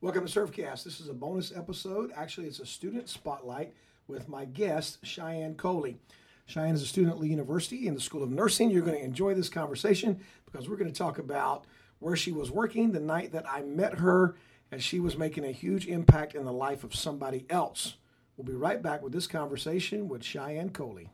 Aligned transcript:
Welcome 0.00 0.24
to 0.24 0.40
Surfcast. 0.40 0.84
This 0.84 1.00
is 1.00 1.08
a 1.08 1.12
bonus 1.12 1.52
episode. 1.52 2.12
Actually, 2.14 2.46
it's 2.46 2.60
a 2.60 2.66
student 2.66 3.08
spotlight 3.08 3.74
with 4.06 4.28
my 4.28 4.44
guest, 4.44 5.04
Cheyenne 5.04 5.56
Coley. 5.56 5.98
Cheyenne 6.46 6.76
is 6.76 6.82
a 6.82 6.86
student 6.86 7.14
at 7.14 7.20
Lee 7.20 7.30
University 7.30 7.88
in 7.88 7.94
the 7.94 8.00
School 8.00 8.22
of 8.22 8.30
Nursing. 8.30 8.70
You're 8.70 8.84
going 8.84 8.96
to 8.96 9.04
enjoy 9.04 9.34
this 9.34 9.48
conversation 9.48 10.20
because 10.44 10.68
we're 10.68 10.76
going 10.76 10.92
to 10.92 10.96
talk 10.96 11.18
about 11.18 11.64
where 11.98 12.14
she 12.14 12.30
was 12.30 12.48
working 12.48 12.92
the 12.92 13.00
night 13.00 13.32
that 13.32 13.44
I 13.50 13.62
met 13.62 13.94
her 13.94 14.36
and 14.70 14.80
she 14.80 15.00
was 15.00 15.18
making 15.18 15.44
a 15.44 15.50
huge 15.50 15.88
impact 15.88 16.36
in 16.36 16.44
the 16.44 16.52
life 16.52 16.84
of 16.84 16.94
somebody 16.94 17.44
else. 17.50 17.96
We'll 18.36 18.46
be 18.46 18.52
right 18.52 18.80
back 18.80 19.02
with 19.02 19.12
this 19.12 19.26
conversation 19.26 20.08
with 20.08 20.22
Cheyenne 20.22 20.70
Coley. 20.70 21.10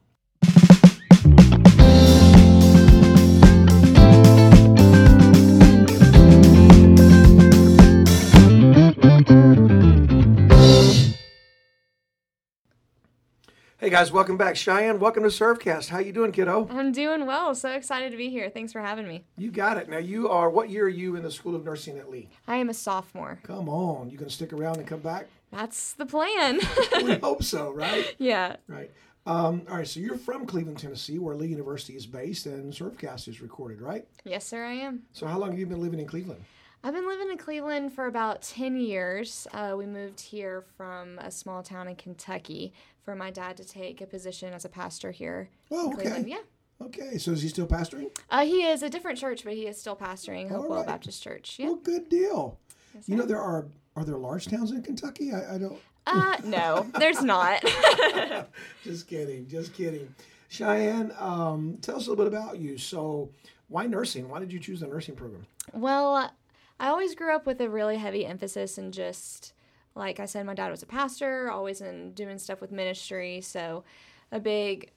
Guys, 13.94 14.10
welcome 14.10 14.36
back. 14.36 14.56
Cheyenne, 14.56 14.98
welcome 14.98 15.22
to 15.22 15.28
Surfcast. 15.28 15.88
How 15.88 16.00
you 16.00 16.10
doing, 16.10 16.32
kiddo? 16.32 16.66
I'm 16.68 16.90
doing 16.90 17.26
well. 17.26 17.54
So 17.54 17.70
excited 17.70 18.10
to 18.10 18.16
be 18.16 18.28
here. 18.28 18.50
Thanks 18.50 18.72
for 18.72 18.80
having 18.80 19.06
me. 19.06 19.22
You 19.38 19.52
got 19.52 19.76
it. 19.76 19.88
Now 19.88 19.98
you 19.98 20.28
are 20.28 20.50
what 20.50 20.68
year 20.68 20.86
are 20.86 20.88
you 20.88 21.14
in 21.14 21.22
the 21.22 21.30
School 21.30 21.54
of 21.54 21.64
Nursing 21.64 21.96
at 21.98 22.10
Lee? 22.10 22.28
I 22.48 22.56
am 22.56 22.68
a 22.70 22.74
sophomore. 22.74 23.38
Come 23.44 23.68
on. 23.68 24.10
You 24.10 24.18
gonna 24.18 24.30
stick 24.30 24.52
around 24.52 24.78
and 24.78 24.86
come 24.88 24.98
back? 24.98 25.28
That's 25.52 25.92
the 25.92 26.06
plan. 26.06 26.58
we 27.04 27.14
hope 27.18 27.44
so, 27.44 27.70
right? 27.72 28.16
yeah. 28.18 28.56
Right. 28.66 28.90
Um, 29.26 29.62
all 29.70 29.76
right, 29.76 29.86
so 29.86 30.00
you're 30.00 30.18
from 30.18 30.44
Cleveland, 30.44 30.78
Tennessee, 30.78 31.20
where 31.20 31.36
Lee 31.36 31.46
University 31.46 31.94
is 31.94 32.04
based 32.04 32.46
and 32.46 32.72
Surfcast 32.72 33.28
is 33.28 33.40
recorded, 33.40 33.80
right? 33.80 34.08
Yes, 34.24 34.44
sir, 34.44 34.64
I 34.64 34.72
am. 34.72 35.02
So 35.12 35.28
how 35.28 35.38
long 35.38 35.50
have 35.50 35.58
you 35.60 35.66
been 35.66 35.80
living 35.80 36.00
in 36.00 36.06
Cleveland? 36.06 36.44
I've 36.86 36.92
been 36.92 37.08
living 37.08 37.30
in 37.30 37.38
Cleveland 37.38 37.94
for 37.94 38.06
about 38.08 38.42
10 38.42 38.76
years. 38.76 39.46
Uh, 39.54 39.74
we 39.74 39.86
moved 39.86 40.20
here 40.20 40.62
from 40.76 41.18
a 41.18 41.30
small 41.30 41.62
town 41.62 41.88
in 41.88 41.96
Kentucky 41.96 42.74
for 43.02 43.16
my 43.16 43.30
dad 43.30 43.56
to 43.56 43.64
take 43.64 44.02
a 44.02 44.06
position 44.06 44.52
as 44.52 44.66
a 44.66 44.68
pastor 44.68 45.10
here. 45.10 45.48
Oh, 45.70 45.92
in 45.92 45.96
Cleveland. 45.96 46.24
okay. 46.26 46.30
Yeah. 46.30 46.86
Okay, 46.86 47.16
so 47.16 47.30
is 47.30 47.40
he 47.40 47.48
still 47.48 47.66
pastoring? 47.66 48.10
Uh, 48.30 48.44
he 48.44 48.64
is 48.66 48.82
a 48.82 48.90
different 48.90 49.18
church, 49.18 49.44
but 49.44 49.54
he 49.54 49.66
is 49.66 49.80
still 49.80 49.96
pastoring 49.96 50.50
Hopewell 50.50 50.78
right. 50.80 50.86
Baptist 50.86 51.22
Church. 51.22 51.56
Yeah. 51.58 51.68
Well, 51.68 51.76
good 51.76 52.10
deal. 52.10 52.58
Yes, 52.94 53.08
You 53.08 53.16
know 53.16 53.24
there 53.24 53.40
are 53.40 53.66
are 53.96 54.04
there 54.04 54.18
large 54.18 54.46
towns 54.48 54.70
in 54.72 54.82
Kentucky? 54.82 55.32
I, 55.32 55.54
I 55.54 55.58
don't. 55.58 55.78
Uh, 56.06 56.36
no, 56.44 56.86
there's 56.98 57.22
not. 57.22 57.62
just 58.82 59.06
kidding, 59.06 59.46
just 59.48 59.72
kidding. 59.72 60.12
Cheyenne, 60.48 61.12
um, 61.18 61.78
tell 61.80 61.96
us 61.96 62.08
a 62.08 62.10
little 62.10 62.22
bit 62.22 62.32
about 62.32 62.58
you. 62.58 62.76
So, 62.76 63.30
why 63.68 63.86
nursing? 63.86 64.28
Why 64.28 64.40
did 64.40 64.52
you 64.52 64.58
choose 64.58 64.80
the 64.80 64.86
nursing 64.88 65.14
program? 65.14 65.46
Well, 65.72 66.30
I 66.78 66.88
always 66.88 67.14
grew 67.14 67.34
up 67.34 67.46
with 67.46 67.60
a 67.60 67.68
really 67.68 67.96
heavy 67.96 68.26
emphasis 68.26 68.78
and 68.78 68.92
just, 68.92 69.52
like 69.94 70.18
I 70.20 70.26
said, 70.26 70.46
my 70.46 70.54
dad 70.54 70.70
was 70.70 70.82
a 70.82 70.86
pastor, 70.86 71.50
always 71.50 71.80
in 71.80 72.12
doing 72.12 72.38
stuff 72.38 72.60
with 72.60 72.72
ministry. 72.72 73.40
So, 73.40 73.84
a 74.32 74.40
big 74.40 74.90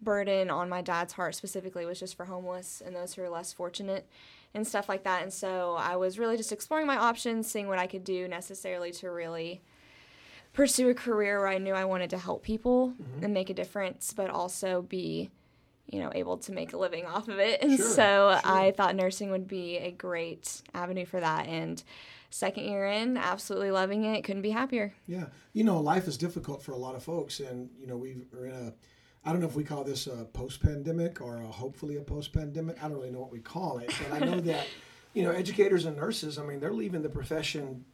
burden 0.00 0.50
on 0.50 0.68
my 0.68 0.82
dad's 0.82 1.14
heart 1.14 1.34
specifically 1.34 1.86
was 1.86 1.98
just 1.98 2.16
for 2.16 2.26
homeless 2.26 2.82
and 2.84 2.94
those 2.94 3.14
who 3.14 3.22
are 3.22 3.30
less 3.30 3.52
fortunate 3.52 4.06
and 4.52 4.66
stuff 4.66 4.88
like 4.88 5.04
that. 5.04 5.22
And 5.22 5.32
so, 5.32 5.74
I 5.78 5.96
was 5.96 6.18
really 6.18 6.36
just 6.36 6.52
exploring 6.52 6.86
my 6.86 6.96
options, 6.96 7.50
seeing 7.50 7.68
what 7.68 7.78
I 7.78 7.86
could 7.86 8.04
do 8.04 8.28
necessarily 8.28 8.92
to 8.92 9.10
really 9.10 9.60
pursue 10.52 10.88
a 10.88 10.94
career 10.94 11.40
where 11.40 11.48
I 11.48 11.58
knew 11.58 11.74
I 11.74 11.84
wanted 11.84 12.10
to 12.10 12.18
help 12.18 12.44
people 12.44 12.90
mm-hmm. 12.90 13.24
and 13.24 13.34
make 13.34 13.50
a 13.50 13.54
difference, 13.54 14.12
but 14.14 14.30
also 14.30 14.82
be 14.82 15.30
you 15.86 16.00
know, 16.00 16.10
able 16.14 16.38
to 16.38 16.52
make 16.52 16.72
a 16.72 16.76
living 16.76 17.06
off 17.06 17.28
of 17.28 17.38
it. 17.38 17.62
And 17.62 17.76
Sure, 17.76 17.86
so 17.86 18.38
sure. 18.42 18.52
I 18.52 18.72
thought 18.76 18.96
nursing 18.96 19.30
would 19.30 19.46
be 19.46 19.76
a 19.78 19.90
great 19.90 20.62
avenue 20.72 21.04
for 21.04 21.20
that. 21.20 21.46
And 21.46 21.82
second 22.30 22.64
year 22.64 22.86
in, 22.86 23.16
absolutely 23.16 23.70
loving 23.70 24.04
it. 24.04 24.24
Couldn't 24.24 24.42
be 24.42 24.50
happier. 24.50 24.94
Yeah, 25.06 25.26
you 25.52 25.64
know, 25.64 25.80
life 25.80 26.08
is 26.08 26.16
difficult 26.16 26.62
for 26.62 26.72
a 26.72 26.76
lot 26.76 26.94
of 26.94 27.02
folks, 27.02 27.40
and 27.40 27.70
you 27.78 27.86
know, 27.86 27.96
we 27.96 28.26
are 28.36 28.46
in 28.46 28.52
a. 28.52 28.74
I 29.26 29.32
don't 29.32 29.40
know 29.40 29.46
if 29.46 29.54
we 29.54 29.64
call 29.64 29.84
this 29.84 30.06
a 30.06 30.26
post-pandemic 30.34 31.22
or 31.22 31.38
a, 31.38 31.46
hopefully 31.46 31.96
a 31.96 32.02
post-pandemic. 32.02 32.76
I 32.84 32.88
don't 32.88 32.98
really 32.98 33.10
know 33.10 33.20
what 33.20 33.32
we 33.32 33.38
call 33.38 33.78
it, 33.78 33.90
but 34.02 34.20
I 34.20 34.26
know 34.26 34.38
that, 34.42 34.66
you 35.14 35.22
know, 35.22 35.30
educators 35.30 35.86
and 35.86 35.96
nurses. 35.96 36.38
I 36.38 36.42
mean, 36.42 36.60
they're 36.60 36.74
leaving 36.74 37.00
the 37.00 37.08
profession. 37.08 37.86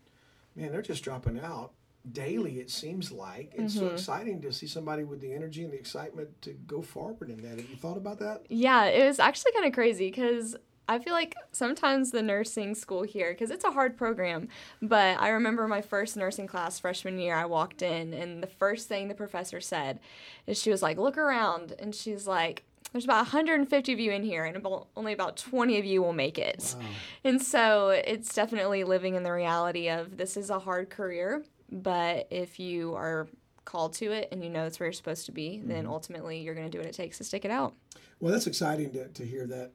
Man, 0.56 0.72
they're 0.72 0.82
just 0.82 1.04
dropping 1.04 1.38
out 1.38 1.72
daily. 2.12 2.60
It 2.60 2.70
seems 2.70 3.12
like 3.12 3.52
it's 3.54 3.74
so 3.74 3.82
mm-hmm. 3.82 3.94
exciting 3.94 4.40
to 4.42 4.52
see 4.52 4.66
somebody 4.66 5.04
with 5.04 5.20
the 5.20 5.32
energy 5.32 5.64
and 5.64 5.72
the 5.72 5.78
excitement 5.78 6.40
to 6.42 6.52
go 6.52 6.82
forward 6.82 7.30
in 7.30 7.42
that. 7.42 7.58
Have 7.58 7.70
you 7.70 7.76
thought 7.76 7.96
about 7.96 8.18
that? 8.20 8.46
Yeah, 8.48 8.84
it 8.84 9.06
was 9.06 9.18
actually 9.18 9.52
kind 9.52 9.66
of 9.66 9.72
crazy 9.72 10.08
because 10.08 10.56
I 10.88 10.98
feel 10.98 11.12
like 11.12 11.36
sometimes 11.52 12.10
the 12.10 12.22
nursing 12.22 12.74
school 12.74 13.02
here, 13.02 13.32
because 13.32 13.50
it's 13.50 13.64
a 13.64 13.70
hard 13.70 13.96
program, 13.96 14.48
but 14.82 15.20
I 15.20 15.28
remember 15.28 15.68
my 15.68 15.82
first 15.82 16.16
nursing 16.16 16.48
class 16.48 16.80
freshman 16.80 17.18
year, 17.18 17.36
I 17.36 17.44
walked 17.44 17.82
in, 17.82 18.12
and 18.12 18.42
the 18.42 18.48
first 18.48 18.88
thing 18.88 19.06
the 19.06 19.14
professor 19.14 19.60
said 19.60 20.00
is 20.48 20.60
she 20.60 20.70
was 20.70 20.82
like, 20.82 20.98
Look 20.98 21.16
around. 21.16 21.74
And 21.78 21.94
she's 21.94 22.26
like, 22.26 22.64
there's 22.92 23.04
about 23.04 23.18
150 23.18 23.92
of 23.92 24.00
you 24.00 24.10
in 24.10 24.24
here, 24.24 24.44
and 24.44 24.56
about, 24.56 24.88
only 24.96 25.12
about 25.12 25.36
20 25.36 25.78
of 25.78 25.84
you 25.84 26.02
will 26.02 26.12
make 26.12 26.38
it. 26.38 26.74
Wow. 26.76 26.86
And 27.22 27.40
so 27.40 27.90
it's 27.90 28.34
definitely 28.34 28.82
living 28.82 29.14
in 29.14 29.22
the 29.22 29.32
reality 29.32 29.88
of 29.88 30.16
this 30.16 30.36
is 30.36 30.50
a 30.50 30.58
hard 30.58 30.90
career, 30.90 31.44
but 31.70 32.26
if 32.30 32.58
you 32.58 32.94
are 32.94 33.28
called 33.64 33.92
to 33.94 34.10
it 34.10 34.28
and 34.32 34.42
you 34.42 34.50
know 34.50 34.64
that's 34.64 34.80
where 34.80 34.88
you're 34.88 34.92
supposed 34.92 35.26
to 35.26 35.32
be, 35.32 35.60
then 35.64 35.86
ultimately 35.86 36.40
you're 36.40 36.54
going 36.54 36.66
to 36.66 36.70
do 36.70 36.78
what 36.78 36.86
it 36.86 36.94
takes 36.94 37.18
to 37.18 37.24
stick 37.24 37.44
it 37.44 37.50
out. 37.50 37.74
Well, 38.18 38.32
that's 38.32 38.46
exciting 38.46 38.90
to, 38.92 39.08
to 39.08 39.24
hear 39.24 39.46
that, 39.46 39.72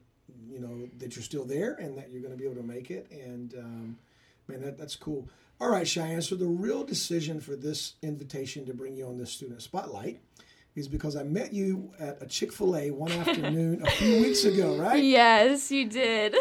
you 0.49 0.59
know, 0.59 0.89
that 0.97 1.15
you're 1.15 1.23
still 1.23 1.45
there 1.45 1.75
and 1.75 1.97
that 1.97 2.11
you're 2.11 2.21
going 2.21 2.33
to 2.33 2.37
be 2.37 2.45
able 2.45 2.61
to 2.61 2.67
make 2.67 2.91
it. 2.91 3.07
And 3.11 3.53
um, 3.57 3.97
man, 4.47 4.61
that, 4.61 4.77
that's 4.77 4.95
cool. 4.95 5.27
All 5.61 5.69
right, 5.69 5.87
Cheyenne. 5.87 6.21
So 6.21 6.35
the 6.35 6.45
real 6.45 6.83
decision 6.83 7.39
for 7.39 7.55
this 7.55 7.93
invitation 8.01 8.65
to 8.65 8.73
bring 8.73 8.95
you 8.95 9.07
on 9.07 9.17
this 9.17 9.31
student 9.31 9.61
spotlight 9.61 10.19
is 10.75 10.89
because 10.89 11.15
I 11.15 11.23
met 11.23 11.53
you 11.53 11.93
at 11.99 12.21
a 12.21 12.25
Chick 12.25 12.51
Fil 12.51 12.75
A 12.75 12.91
one 12.91 13.11
afternoon 13.13 13.81
a 13.85 13.89
few 13.91 14.21
weeks 14.21 14.43
ago, 14.43 14.75
right? 14.75 15.01
Yes, 15.01 15.71
you 15.71 15.85
did. 15.87 16.35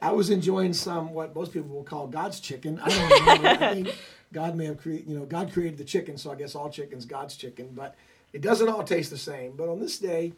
I 0.00 0.12
was 0.12 0.30
enjoying 0.30 0.72
some 0.72 1.12
what 1.12 1.34
most 1.34 1.52
people 1.52 1.70
will 1.70 1.82
call 1.82 2.06
God's 2.06 2.38
chicken. 2.38 2.78
I 2.80 2.88
don't 2.88 3.42
know. 3.42 3.50
I 3.50 3.56
think 3.74 3.98
God 4.34 4.54
may 4.56 4.66
have 4.66 4.76
created, 4.78 5.08
you 5.08 5.16
know, 5.18 5.24
God 5.24 5.52
created 5.52 5.78
the 5.78 5.84
chicken, 5.84 6.18
so 6.18 6.30
I 6.30 6.34
guess 6.34 6.54
all 6.54 6.68
chicken's 6.68 7.06
God's 7.06 7.36
chicken. 7.36 7.70
But 7.74 7.94
it 8.34 8.42
doesn't 8.42 8.68
all 8.68 8.82
taste 8.82 9.10
the 9.10 9.16
same. 9.16 9.52
But 9.56 9.68
on 9.70 9.78
this 9.80 9.98
day, 9.98 10.34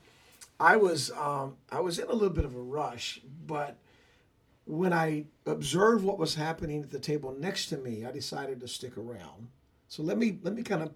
I 0.61 0.77
was 0.77 1.11
um, 1.13 1.57
I 1.73 1.81
was 1.81 1.99
in 1.99 2.07
a 2.07 2.13
little 2.13 2.31
bit 2.31 2.45
of 2.45 2.55
a 2.55 2.61
rush, 2.61 3.21
but 3.47 3.77
when 4.67 4.93
I 4.93 5.25
observed 5.47 6.05
what 6.05 6.19
was 6.19 6.35
happening 6.35 6.83
at 6.83 6.91
the 6.91 6.99
table 6.99 7.35
next 7.39 7.67
to 7.67 7.77
me, 7.79 8.05
I 8.05 8.13
decided 8.13 8.61
to 8.61 8.69
stick 8.69 8.97
around. 8.99 9.49
So 9.89 10.03
let 10.03 10.19
me 10.19 10.39
let 10.43 10.55
me 10.55 10.63
kind 10.63 10.83
of 10.83 10.93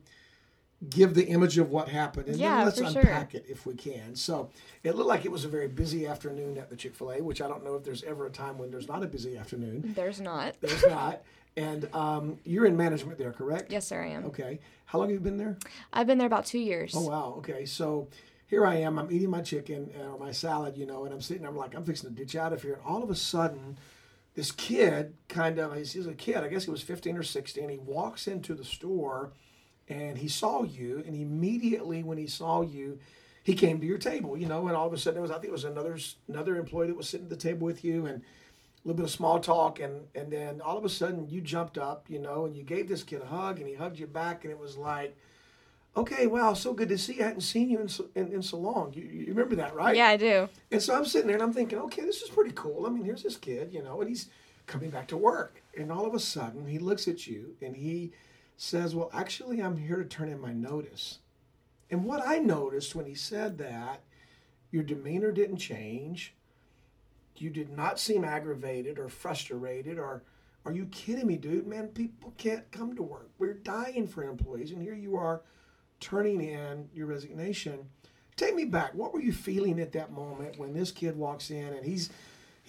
give 0.89 1.13
the 1.15 1.27
image 1.27 1.59
of 1.59 1.71
what 1.71 1.89
happened 1.89 2.27
and 2.27 2.37
Yeah, 2.37 2.57
then 2.57 2.65
let's 2.65 2.79
for 2.81 2.91
sure. 2.91 3.01
unpack 3.03 3.35
it 3.35 3.45
if 3.49 3.67
we 3.67 3.75
can. 3.75 4.15
So 4.17 4.49
it 4.83 4.97
looked 4.97 5.09
like 5.09 5.25
it 5.27 5.31
was 5.31 5.45
a 5.45 5.49
very 5.49 5.69
busy 5.69 6.07
afternoon 6.07 6.57
at 6.57 6.71
the 6.71 6.77
Chick-fil-A, 6.77 7.21
which 7.23 7.43
I 7.43 7.49
don't 7.49 7.63
know 7.63 7.75
if 7.75 7.85
there's 7.85 8.03
ever 8.03 8.25
a 8.27 8.31
time 8.31 8.57
when 8.57 8.71
there's 8.71 8.89
not 8.89 9.03
a 9.03 9.07
busy 9.07 9.37
afternoon. 9.37 9.93
There's 9.95 10.21
not. 10.23 10.55
There's 10.61 10.85
not. 10.87 11.23
And 11.57 11.93
um, 11.95 12.39
you're 12.45 12.67
in 12.67 12.77
management 12.77 13.19
there, 13.19 13.33
correct? 13.33 13.73
Yes, 13.73 13.87
sir, 13.87 14.03
I 14.03 14.09
am. 14.09 14.27
Okay. 14.27 14.61
How 14.87 14.99
long 14.99 15.09
have 15.09 15.15
you 15.15 15.21
been 15.21 15.37
there? 15.37 15.59
I've 15.93 16.07
been 16.07 16.19
there 16.19 16.27
about 16.27 16.47
two 16.47 16.59
years. 16.59 16.95
Oh 16.97 17.07
wow. 17.09 17.35
Okay. 17.39 17.65
So 17.65 18.09
here 18.47 18.67
I 18.67 18.77
am. 18.77 18.99
I'm 18.99 19.11
eating 19.13 19.31
my 19.31 19.43
chicken 19.43 19.91
uh, 19.99 20.13
or 20.13 20.19
my 20.19 20.33
salad, 20.33 20.77
you 20.77 20.87
know, 20.87 21.05
and 21.05 21.15
I'm 21.15 21.21
sitting. 21.21 21.47
I'm 21.47 21.57
like, 21.57 21.75
I'm 21.75 21.85
fixing 21.85 22.11
to 22.11 22.15
ditch 22.15 22.35
out 22.35 22.53
of 22.53 22.63
here. 22.63 22.75
And 22.75 22.83
all 22.85 23.03
of 23.03 23.11
a 23.11 23.15
sudden, 23.15 23.79
this 24.35 24.51
kid, 24.51 25.15
kind 25.29 25.59
of, 25.59 25.77
he's, 25.77 25.93
he's 25.93 26.07
a 26.07 26.15
kid. 26.15 26.39
I 26.39 26.49
guess 26.49 26.65
he 26.65 26.71
was 26.71 26.83
15 26.83 27.17
or 27.17 27.23
16. 27.23 27.69
He 27.69 27.79
walks 27.79 28.27
into 28.27 28.55
the 28.55 28.65
store, 28.65 29.33
and 29.89 30.19
he 30.19 30.29
saw 30.29 30.65
you. 30.65 31.03
And 31.07 31.15
immediately, 31.15 32.03
when 32.03 32.19
he 32.19 32.27
saw 32.27 32.63
you, 32.63 32.99
he 33.43 33.55
came 33.55 33.81
to 33.81 33.87
your 33.87 33.99
table, 33.99 34.37
you 34.37 34.47
know. 34.47 34.67
And 34.67 34.77
all 34.77 34.87
of 34.87 34.93
a 34.93 34.99
sudden, 34.99 35.19
it 35.19 35.23
was 35.23 35.31
I 35.31 35.35
think 35.35 35.47
it 35.47 35.53
was 35.53 35.65
another 35.65 35.99
another 36.29 36.57
employee 36.57 36.89
that 36.89 36.97
was 36.97 37.09
sitting 37.09 37.27
at 37.27 37.31
the 37.31 37.37
table 37.37 37.67
with 37.67 37.85
you, 37.85 38.07
and 38.07 38.23
a 38.85 38.89
little 38.89 38.97
bit 38.97 39.05
of 39.05 39.11
small 39.11 39.41
talk, 39.41 39.81
and 39.81 40.07
and 40.15 40.33
then 40.33 40.61
all 40.61 40.79
of 40.79 40.85
a 40.85 40.89
sudden, 40.89 41.29
you 41.29 41.41
jumped 41.41 41.79
up, 41.79 42.07
you 42.09 42.19
know, 42.19 42.47
and 42.47 42.57
you 42.57 42.63
gave 42.63 42.89
this 42.89 43.03
kid 43.03 43.23
a 43.23 43.27
hug, 43.27 43.59
and 43.59 43.69
he 43.69 43.75
hugged 43.75 43.99
you 43.99 44.07
back, 44.07 44.45
and 44.45 44.53
it 44.53 44.59
was 44.59 44.77
like 44.77 45.17
okay, 45.97 46.27
wow, 46.27 46.55
so 46.55 46.73
good 46.73 46.89
to 46.89 46.99
see 46.99 47.15
you. 47.15 47.23
I 47.23 47.27
hadn't 47.27 47.43
seen 47.43 47.71
you 47.71 47.81
in 47.81 47.89
so, 47.89 48.07
in, 48.15 48.33
in 48.33 48.43
so 48.43 48.59
long. 48.59 48.93
You, 48.95 49.03
you 49.03 49.27
remember 49.29 49.57
that, 49.57 49.75
right? 49.75 49.97
Yeah, 49.97 50.09
I 50.09 50.17
do. 50.17 50.49
And 50.71 50.83
so 50.83 50.95
I'm 50.95 51.05
sitting 51.05 51.27
there 51.27 51.37
and 51.37 51.43
I'm 51.43 51.53
thinking, 51.53 51.79
okay, 51.79 52.03
this 52.03 52.23
is 52.23 52.29
pretty 52.29 52.53
cool. 52.55 52.87
I 52.87 52.91
mean, 52.91 53.05
here's 53.05 53.23
this 53.23 53.37
kid, 53.37 53.73
you 53.73 53.83
know, 53.83 54.01
and 54.01 54.09
he's 54.09 54.29
coming 54.67 54.91
back 54.91 55.09
to 55.09 55.17
work. 55.17 55.63
And 55.77 55.91
all 55.91 56.07
of 56.07 56.15
a 56.15 56.21
sudden, 56.21 56.67
he 56.67 56.79
looks 56.79 57.09
at 57.09 57.27
you 57.27 57.57
and 57.61 57.77
he 57.77 58.13
says, 58.57 58.95
well, 58.95 59.11
actually, 59.13 59.61
I'm 59.61 59.77
here 59.77 59.97
to 59.97 60.05
turn 60.05 60.29
in 60.29 60.41
my 60.41 60.53
notice. 60.53 61.19
And 61.91 62.05
what 62.05 62.27
I 62.27 62.39
noticed 62.39 62.95
when 62.95 63.07
he 63.07 63.15
said 63.15 63.59
that, 63.59 64.03
your 64.71 64.85
demeanor 64.85 65.33
didn't 65.33 65.57
change. 65.57 66.35
You 67.37 67.51
did 67.51 67.77
not 67.77 67.99
seem 67.99 68.25
aggravated 68.25 68.99
or 68.99 69.09
frustrated 69.09 69.99
or 69.99 70.23
are 70.65 70.73
you 70.73 70.87
kidding 70.87 71.27
me, 71.27 71.37
dude? 71.37 71.67
Man, 71.67 71.89
people 71.89 72.35
can't 72.37 72.71
come 72.71 72.95
to 72.97 73.03
work. 73.03 73.31
We're 73.39 73.55
dying 73.55 74.07
for 74.07 74.23
employees, 74.23 74.73
and 74.73 74.83
here 74.83 74.95
you 74.95 75.17
are 75.17 75.43
turning 76.01 76.43
in 76.43 76.89
your 76.93 77.07
resignation. 77.07 77.89
Take 78.37 78.55
me 78.55 78.67
back. 78.67 78.95
What 78.95 79.13
were 79.13 79.21
you 79.21 79.33
feeling 79.33 79.81
at 79.81 79.93
that 79.93 80.13
moment 80.13 80.59
when 80.59 80.73
this 80.73 80.93
kid 80.93 81.17
walks 81.17 81.51
in 81.51 81.73
and 81.73 81.85
he's 81.85 82.11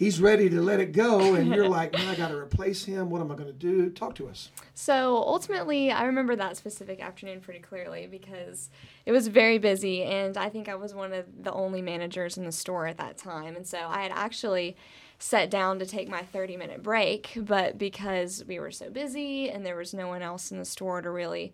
he's 0.02 0.20
ready 0.20 0.50
to 0.50 0.60
let 0.60 0.80
it 0.80 0.94
go, 0.94 1.36
and 1.36 1.54
you're 1.54 1.70
like, 1.80 1.94
man, 1.94 2.08
I 2.08 2.16
got 2.16 2.30
to 2.30 2.36
replace 2.36 2.84
him. 2.84 3.12
What 3.12 3.22
am 3.22 3.32
I 3.32 3.36
going 3.36 3.46
to 3.46 3.54
do? 3.54 3.88
Talk 3.92 4.16
to 4.16 4.28
us. 4.28 4.50
So 4.74 5.18
ultimately, 5.18 5.92
I 5.92 6.06
remember 6.06 6.36
that 6.36 6.58
specific 6.58 7.00
afternoon 7.00 7.40
pretty 7.40 7.60
clearly 7.60 8.08
because 8.08 8.72
it 9.06 9.12
was 9.12 9.28
very 9.28 9.60
busy, 9.60 10.02
and 10.02 10.38
I 10.38 10.50
think 10.50 10.68
I 10.68 10.74
was 10.74 10.96
one 10.96 11.14
of 11.14 11.26
the 11.44 11.54
only 11.54 11.84
managers 11.84 12.36
in 12.36 12.46
the 12.46 12.52
store 12.52 12.88
at 12.88 12.98
that 12.98 13.18
time. 13.18 13.56
And 13.56 13.68
so 13.68 13.78
I 13.78 14.02
had 14.02 14.12
actually 14.12 14.76
sat 15.20 15.52
down 15.52 15.78
to 15.78 15.86
take 15.86 16.10
my 16.10 16.24
30 16.24 16.58
minute 16.58 16.82
break, 16.82 17.34
but 17.36 17.78
because 17.78 18.44
we 18.48 18.60
were 18.60 18.72
so 18.72 18.90
busy 18.90 19.52
and 19.52 19.64
there 19.64 19.76
was 19.76 19.94
no 19.94 20.08
one 20.08 20.24
else 20.24 20.50
in 20.50 20.58
the 20.58 20.66
store 20.66 21.04
to 21.04 21.12
really 21.12 21.54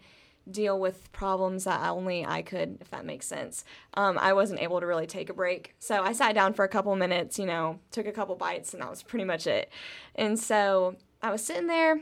deal 0.52 0.80
with 0.80 1.12
problems 1.12 1.66
that 1.66 1.82
only 1.90 2.26
I 2.26 2.42
could, 2.42 2.78
if 2.82 2.90
that 2.92 3.06
makes 3.06 3.28
sense. 3.28 3.64
Um, 3.94 4.18
I 4.18 4.34
wasn't 4.34 4.62
able 4.62 4.80
to 4.80 4.86
really 4.86 5.08
take 5.08 5.30
a 5.30 5.34
break. 5.34 5.76
So 5.80 6.04
I 6.04 6.14
sat 6.14 6.36
down 6.36 6.54
for 6.54 6.64
a 6.66 6.70
couple 6.70 6.96
minutes, 6.96 7.38
you 7.38 7.46
know, 7.46 7.80
took 7.92 8.08
a 8.08 8.12
couple 8.12 8.36
bites, 8.36 8.74
and 8.74 8.82
that 8.82 8.90
was 8.90 9.04
pretty 9.04 9.26
much 9.26 9.48
it. 9.48 9.72
And 10.16 10.40
so 10.40 10.96
I 11.22 11.32
was 11.32 11.44
sitting 11.44 11.68
there 11.68 11.94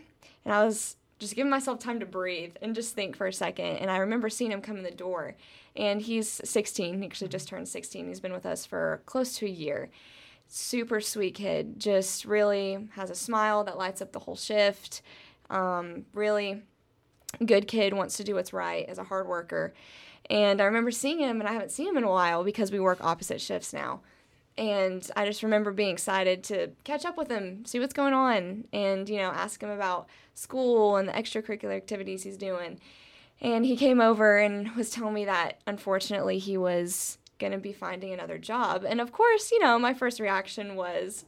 and 0.44 0.54
I 0.54 0.64
was 0.64 0.98
just 1.20 1.36
giving 1.36 1.50
myself 1.50 1.80
time 1.80 2.00
to 2.00 2.06
breathe 2.06 2.56
and 2.62 2.76
just 2.76 2.96
think 2.96 3.16
for 3.16 3.28
a 3.28 3.34
second. 3.34 3.78
And 3.78 3.90
I 3.90 3.98
remember 3.98 4.30
seeing 4.30 4.52
him 4.52 4.62
come 4.62 4.78
in 4.78 4.84
the 4.84 4.92
door, 4.92 5.36
and 5.76 6.02
he's 6.02 6.42
16. 6.44 7.00
He 7.00 7.06
actually 7.06 7.30
just 7.30 7.48
turned 7.48 7.68
16. 7.68 8.08
He's 8.08 8.20
been 8.20 8.34
with 8.34 8.46
us 8.46 8.66
for 8.66 9.02
close 9.06 9.38
to 9.38 9.46
a 9.46 9.50
year. 9.50 9.90
Super 10.48 11.02
sweet 11.02 11.36
kid, 11.36 11.80
just 11.80 12.26
really 12.26 12.88
has 12.94 13.10
a 13.10 13.16
smile 13.16 13.64
that 13.64 13.78
lights 13.78 14.02
up 14.02 14.12
the 14.12 14.20
whole 14.20 14.36
shift. 14.36 15.02
Um, 15.50 16.06
really 16.14 16.62
good 17.44 17.68
kid, 17.68 17.94
wants 17.94 18.18
to 18.18 18.24
do 18.24 18.36
what's 18.36 18.54
right, 18.54 18.88
is 18.88 18.98
a 18.98 19.04
hard 19.04 19.28
worker. 19.28 19.74
And 20.30 20.62
I 20.62 20.66
remember 20.66 20.92
seeing 20.92 21.20
him, 21.20 21.40
and 21.40 21.50
I 21.50 21.54
haven't 21.54 21.72
seen 21.72 21.88
him 21.88 21.98
in 21.98 22.04
a 22.04 22.10
while 22.10 22.44
because 22.44 22.72
we 22.72 22.80
work 22.80 23.04
opposite 23.04 23.42
shifts 23.42 23.74
now. 23.74 24.02
And 24.58 25.10
I 25.16 25.26
just 25.26 25.44
remember 25.44 25.72
being 25.72 25.92
excited 25.92 26.44
to 26.46 26.70
catch 26.84 27.06
up 27.06 27.18
with 27.18 27.30
him, 27.30 27.66
see 27.66 27.80
what's 27.80 27.94
going 27.94 28.14
on, 28.14 28.66
and, 28.72 29.10
you 29.10 29.18
know, 29.18 29.32
ask 29.32 29.62
him 29.62 29.70
about 29.70 30.08
school 30.34 30.96
and 30.96 31.08
the 31.08 31.14
extracurricular 31.14 31.76
activities 31.76 32.24
he's 32.24 32.38
doing. 32.38 32.80
And 33.42 33.66
he 33.66 33.76
came 33.76 34.00
over 34.00 34.38
and 34.38 34.74
was 34.76 34.92
telling 34.92 35.14
me 35.14 35.26
that 35.26 35.60
unfortunately 35.68 36.40
he 36.40 36.58
was 36.58 37.18
going 37.38 37.52
to 37.52 37.58
be 37.58 37.74
finding 37.74 38.14
another 38.14 38.38
job. 38.38 38.86
And 38.88 39.02
of 39.02 39.12
course, 39.12 39.52
you 39.52 39.60
know, 39.60 39.78
my 39.78 39.94
first 39.94 40.22
reaction 40.22 40.76
was, 40.76 41.26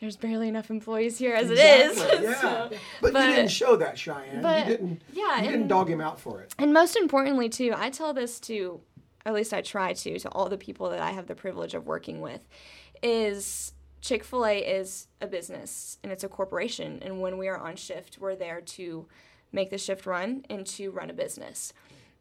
there's 0.00 0.16
barely 0.16 0.48
enough 0.48 0.70
employees 0.70 1.18
here 1.18 1.34
as 1.34 1.50
Exactly, 1.50 2.04
it 2.04 2.14
is. 2.14 2.22
Yeah. 2.22 2.40
So- 2.40 2.70
but, 3.00 3.12
but- 3.12 3.28
you 3.28 3.36
didn't 3.36 3.50
show 3.50 3.76
that, 3.76 3.98
Cheyenne. 3.98 4.42
but- 4.42 4.66
you 4.66 4.72
didn't. 4.76 5.02
yeah, 5.12 5.42
You 5.42 5.50
didn't 5.50 5.68
dog 5.68 5.88
him 5.88 6.00
out 6.00 6.18
for 6.20 6.40
it. 6.40 6.54
And 6.58 6.72
most 6.72 6.96
importantly, 6.96 7.48
too, 7.48 7.72
I 7.76 7.90
tell 7.90 8.12
this 8.12 8.40
to, 8.40 8.80
at 9.24 9.32
least 9.34 9.52
I 9.54 9.62
try 9.62 9.92
to, 9.92 10.18
to 10.18 10.28
all 10.30 10.48
the 10.48 10.58
people 10.58 10.90
that 10.90 11.00
I 11.00 11.10
have 11.12 11.26
the 11.26 11.34
privilege 11.34 11.74
of 11.74 11.86
working 11.86 12.20
with, 12.20 12.46
is 13.02 13.72
Chick 14.00 14.22
fil 14.24 14.44
A 14.44 14.58
is 14.58 15.06
a 15.20 15.26
business 15.26 15.98
and 16.02 16.12
it's 16.12 16.24
a 16.24 16.28
corporation. 16.28 16.98
And 17.02 17.20
when 17.20 17.38
we 17.38 17.48
are 17.48 17.56
on 17.56 17.76
shift, 17.76 18.18
we're 18.18 18.36
there 18.36 18.60
to 18.60 19.06
make 19.52 19.70
the 19.70 19.78
shift 19.78 20.04
run 20.06 20.44
and 20.50 20.66
to 20.66 20.90
run 20.90 21.08
a 21.08 21.14
business. 21.14 21.72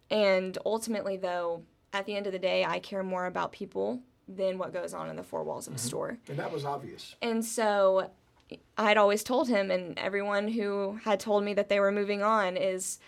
And 0.09 0.57
ultimately, 0.65 1.17
though, 1.17 1.63
at 1.91 2.05
the 2.05 2.15
end 2.15 2.25
of 2.27 2.31
the 2.33 2.39
day, 2.39 2.63
I 2.63 2.79
care 2.79 3.03
more 3.03 3.25
about 3.25 3.51
people 3.51 3.99
than 4.27 4.57
what 4.57 4.73
goes 4.73 4.93
on 4.93 5.09
in 5.09 5.15
the 5.15 5.23
four 5.23 5.43
walls 5.43 5.67
of 5.67 5.73
a 5.73 5.75
mm-hmm. 5.77 5.87
store. 5.87 6.17
And 6.27 6.37
that 6.39 6.51
was 6.51 6.65
obvious. 6.65 7.15
And 7.21 7.43
so 7.43 8.09
I'd 8.77 8.97
always 8.97 9.23
told 9.23 9.49
him, 9.49 9.71
and 9.71 9.97
everyone 9.97 10.47
who 10.47 10.99
had 11.03 11.19
told 11.19 11.43
me 11.43 11.53
that 11.53 11.69
they 11.69 11.79
were 11.79 11.91
moving 11.91 12.23
on 12.23 12.57
is 12.57 12.99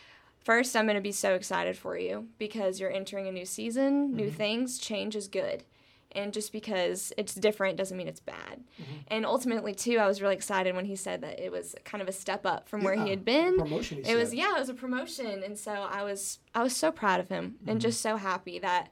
first, 0.44 0.76
I'm 0.76 0.86
going 0.86 0.96
to 0.96 1.02
be 1.02 1.12
so 1.12 1.34
excited 1.34 1.78
for 1.78 1.98
you 1.98 2.28
because 2.38 2.80
you're 2.80 2.92
entering 2.92 3.28
a 3.28 3.32
new 3.32 3.46
season, 3.46 4.16
new 4.16 4.28
mm-hmm. 4.28 4.36
things, 4.36 4.78
change 4.78 5.16
is 5.16 5.28
good. 5.28 5.64
And 6.12 6.32
just 6.32 6.54
because 6.54 7.12
it's 7.18 7.36
different 7.36 7.76
doesn't 7.76 7.98
mean 7.98 8.08
it's 8.08 8.22
bad. 8.22 8.64
Mm-hmm. 8.82 8.94
And 9.08 9.26
ultimately, 9.26 9.76
too, 9.76 9.98
I 9.98 10.08
was 10.08 10.22
really 10.22 10.36
excited 10.36 10.74
when 10.74 10.86
he 10.86 10.96
said 10.96 11.20
that 11.22 11.40
it 11.42 11.52
was 11.52 11.76
kind 11.84 12.02
of 12.02 12.08
a 12.08 12.14
step 12.14 12.46
up 12.46 12.70
from 12.70 12.84
where 12.84 12.96
he 12.96 13.10
had 13.10 13.26
been. 13.26 13.58
promotion, 13.58 14.02
he 14.02 14.12
it 14.12 14.16
was 14.16 14.34
yeah, 14.34 14.56
it 14.56 14.60
was 14.60 14.70
a 14.70 14.74
promotion, 14.74 15.44
and 15.44 15.58
so 15.60 15.72
I 15.74 16.04
was 16.04 16.40
I 16.54 16.64
was 16.64 16.74
so 16.74 16.90
proud 16.90 17.20
of 17.20 17.28
him 17.28 17.56
and 17.68 17.82
just 17.82 18.00
so 18.00 18.16
happy 18.16 18.60
that 18.60 18.92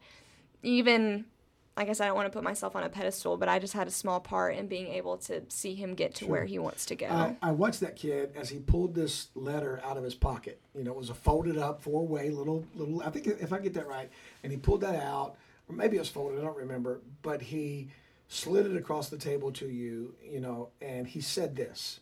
even 0.63 1.23
like 1.23 1.23
I 1.75 1.85
guess 1.85 1.99
I 1.99 2.05
don't 2.05 2.15
want 2.15 2.31
to 2.31 2.35
put 2.35 2.43
myself 2.43 2.75
on 2.75 2.83
a 2.83 2.89
pedestal, 2.89 3.35
but 3.35 3.49
I 3.49 3.57
just 3.57 3.73
had 3.73 3.87
a 3.87 3.91
small 3.91 4.19
part 4.19 4.55
in 4.55 4.67
being 4.67 4.87
able 4.89 5.17
to 5.17 5.41
see 5.49 5.73
him 5.73 5.95
get 5.95 6.13
to 6.15 6.27
where 6.27 6.45
he 6.45 6.59
wants 6.59 6.85
to 6.87 6.95
go. 6.95 7.07
I, 7.07 7.35
I 7.41 7.51
watched 7.51 7.79
that 7.79 7.95
kid 7.95 8.31
as 8.35 8.49
he 8.49 8.59
pulled 8.59 8.93
this 8.93 9.29
letter 9.33 9.81
out 9.83 9.97
of 9.97 10.03
his 10.03 10.13
pocket. 10.13 10.61
You 10.75 10.83
know, 10.83 10.91
it 10.91 10.97
was 10.97 11.09
a 11.09 11.15
folded 11.15 11.57
up 11.57 11.81
four 11.81 12.05
way 12.05 12.29
little 12.29 12.63
little. 12.75 13.01
I 13.01 13.09
think 13.09 13.25
if 13.25 13.51
I 13.51 13.59
get 13.59 13.73
that 13.73 13.87
right, 13.87 14.09
and 14.43 14.51
he 14.51 14.57
pulled 14.57 14.81
that 14.81 15.01
out, 15.03 15.35
or 15.67 15.75
maybe 15.75 15.95
it 15.95 15.99
was 15.99 16.09
folded. 16.09 16.39
I 16.39 16.43
don't 16.43 16.57
remember, 16.57 17.01
but 17.23 17.41
he 17.41 17.89
slid 18.27 18.67
it 18.67 18.77
across 18.77 19.09
the 19.09 19.17
table 19.17 19.51
to 19.53 19.67
you. 19.67 20.13
You 20.23 20.41
know, 20.41 20.69
and 20.79 21.07
he 21.07 21.21
said 21.21 21.55
this. 21.55 22.01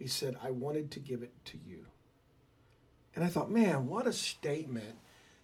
He 0.00 0.08
said, 0.08 0.36
"I 0.42 0.50
wanted 0.50 0.90
to 0.92 1.00
give 1.00 1.22
it 1.22 1.32
to 1.46 1.58
you." 1.64 1.86
And 3.14 3.24
I 3.24 3.28
thought, 3.28 3.50
man, 3.50 3.86
what 3.86 4.06
a 4.06 4.12
statement! 4.12 4.96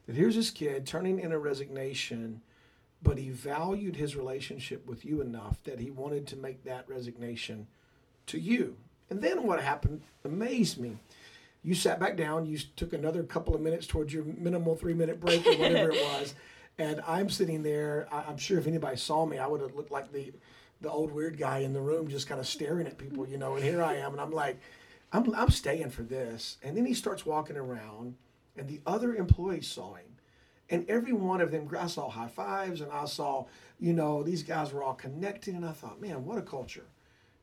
That 0.06 0.16
here's 0.16 0.36
this 0.36 0.50
kid 0.50 0.84
turning 0.84 1.20
in 1.20 1.30
a 1.30 1.38
resignation 1.38 2.42
but 3.02 3.18
he 3.18 3.30
valued 3.30 3.96
his 3.96 4.16
relationship 4.16 4.86
with 4.86 5.04
you 5.04 5.20
enough 5.20 5.62
that 5.64 5.78
he 5.80 5.90
wanted 5.90 6.26
to 6.28 6.36
make 6.36 6.64
that 6.64 6.88
resignation 6.88 7.66
to 8.26 8.38
you. 8.38 8.76
And 9.10 9.20
then 9.22 9.44
what 9.44 9.60
happened 9.62 10.02
amazed 10.24 10.78
me. 10.78 10.96
You 11.62 11.74
sat 11.74 11.98
back 12.00 12.16
down, 12.16 12.46
you 12.46 12.58
took 12.76 12.92
another 12.92 13.22
couple 13.22 13.54
of 13.54 13.60
minutes 13.60 13.86
towards 13.86 14.12
your 14.12 14.24
minimal 14.24 14.76
three 14.76 14.94
minute 14.94 15.20
break 15.20 15.46
or 15.46 15.56
whatever 15.56 15.90
it 15.90 16.00
was. 16.20 16.34
And 16.78 17.00
I'm 17.06 17.28
sitting 17.30 17.62
there. 17.62 18.06
I- 18.12 18.24
I'm 18.28 18.36
sure 18.36 18.58
if 18.58 18.66
anybody 18.66 18.96
saw 18.96 19.24
me, 19.26 19.38
I 19.38 19.46
would 19.46 19.60
have 19.60 19.74
looked 19.74 19.90
like 19.90 20.12
the, 20.12 20.32
the 20.80 20.90
old 20.90 21.12
weird 21.12 21.38
guy 21.38 21.58
in 21.58 21.72
the 21.72 21.80
room, 21.80 22.08
just 22.08 22.28
kind 22.28 22.40
of 22.40 22.46
staring 22.46 22.86
at 22.86 22.98
people, 22.98 23.26
you 23.26 23.38
know. 23.38 23.54
And 23.54 23.64
here 23.64 23.82
I 23.82 23.94
am, 23.96 24.12
and 24.12 24.20
I'm 24.20 24.30
like, 24.32 24.58
I'm, 25.12 25.34
I'm 25.34 25.50
staying 25.50 25.90
for 25.90 26.02
this. 26.02 26.58
And 26.62 26.76
then 26.76 26.84
he 26.86 26.94
starts 26.94 27.24
walking 27.24 27.56
around, 27.56 28.14
and 28.56 28.68
the 28.68 28.80
other 28.86 29.14
employees 29.14 29.66
saw 29.68 29.94
him. 29.94 30.04
And 30.68 30.88
every 30.90 31.12
one 31.12 31.40
of 31.40 31.50
them, 31.50 31.68
I 31.78 31.86
saw 31.86 32.08
high 32.08 32.28
fives 32.28 32.80
and 32.80 32.90
I 32.90 33.04
saw, 33.04 33.46
you 33.78 33.92
know, 33.92 34.22
these 34.22 34.42
guys 34.42 34.72
were 34.72 34.82
all 34.82 34.94
connected. 34.94 35.54
And 35.54 35.64
I 35.64 35.72
thought, 35.72 36.00
man, 36.00 36.24
what 36.24 36.38
a 36.38 36.42
culture. 36.42 36.86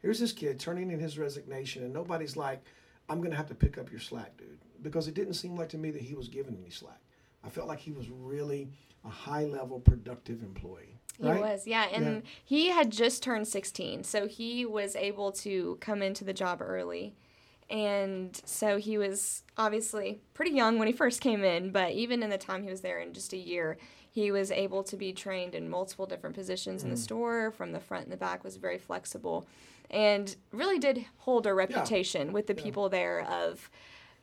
Here's 0.01 0.19
this 0.19 0.33
kid 0.33 0.59
turning 0.59 0.91
in 0.91 0.99
his 0.99 1.17
resignation, 1.17 1.83
and 1.83 1.93
nobody's 1.93 2.35
like, 2.35 2.61
I'm 3.07 3.19
going 3.19 3.31
to 3.31 3.37
have 3.37 3.47
to 3.47 3.55
pick 3.55 3.77
up 3.77 3.89
your 3.89 4.01
slack, 4.01 4.35
dude. 4.37 4.59
Because 4.81 5.07
it 5.07 5.13
didn't 5.13 5.35
seem 5.35 5.55
like 5.55 5.69
to 5.69 5.77
me 5.77 5.91
that 5.91 6.01
he 6.01 6.13
was 6.13 6.27
giving 6.27 6.57
any 6.59 6.69
slack. 6.69 6.99
I 7.41 7.49
felt 7.49 7.69
like 7.69 7.79
he 7.79 7.93
was 7.93 8.09
really 8.09 8.69
a 9.05 9.09
high 9.09 9.45
level, 9.45 9.79
productive 9.79 10.43
employee. 10.43 10.99
He 11.17 11.29
right? 11.29 11.39
was, 11.39 11.65
yeah, 11.67 11.87
and 11.93 12.05
Yeah. 12.05 12.21
he 12.43 12.69
had 12.69 12.91
just 12.91 13.23
turned 13.23 13.47
16, 13.47 14.03
so 14.03 14.27
he 14.27 14.65
was 14.65 14.95
able 14.97 15.31
to 15.33 15.77
come 15.79 16.01
into 16.01 16.25
the 16.25 16.33
job 16.33 16.61
early. 16.61 17.15
And 17.73 18.39
so 18.45 18.77
he 18.77 18.99
was 18.99 19.41
obviously 19.57 20.21
pretty 20.35 20.51
young 20.51 20.77
when 20.77 20.87
he 20.87 20.93
first 20.93 21.21
came 21.21 21.43
in, 21.43 21.71
but 21.71 21.91
even 21.93 22.21
in 22.21 22.29
the 22.29 22.37
time 22.37 22.61
he 22.61 22.69
was 22.69 22.81
there 22.81 22.99
in 22.99 23.13
just 23.13 23.33
a 23.33 23.37
year, 23.37 23.77
he 24.11 24.31
was 24.31 24.51
able 24.51 24.83
to 24.83 24.95
be 24.95 25.11
trained 25.11 25.55
in 25.55 25.67
multiple 25.67 26.05
different 26.05 26.35
positions 26.35 26.83
in 26.83 26.91
the 26.91 26.95
mm. 26.95 26.99
store, 26.99 27.49
from 27.49 27.71
the 27.71 27.79
front 27.79 28.03
and 28.03 28.13
the 28.13 28.17
back, 28.17 28.43
was 28.43 28.57
very 28.57 28.77
flexible, 28.77 29.47
and 29.89 30.35
really 30.51 30.77
did 30.77 31.03
hold 31.17 31.47
a 31.47 31.53
reputation 31.53 32.31
with 32.31 32.45
the 32.45 32.53
people 32.53 32.89
there 32.89 33.25
of 33.27 33.71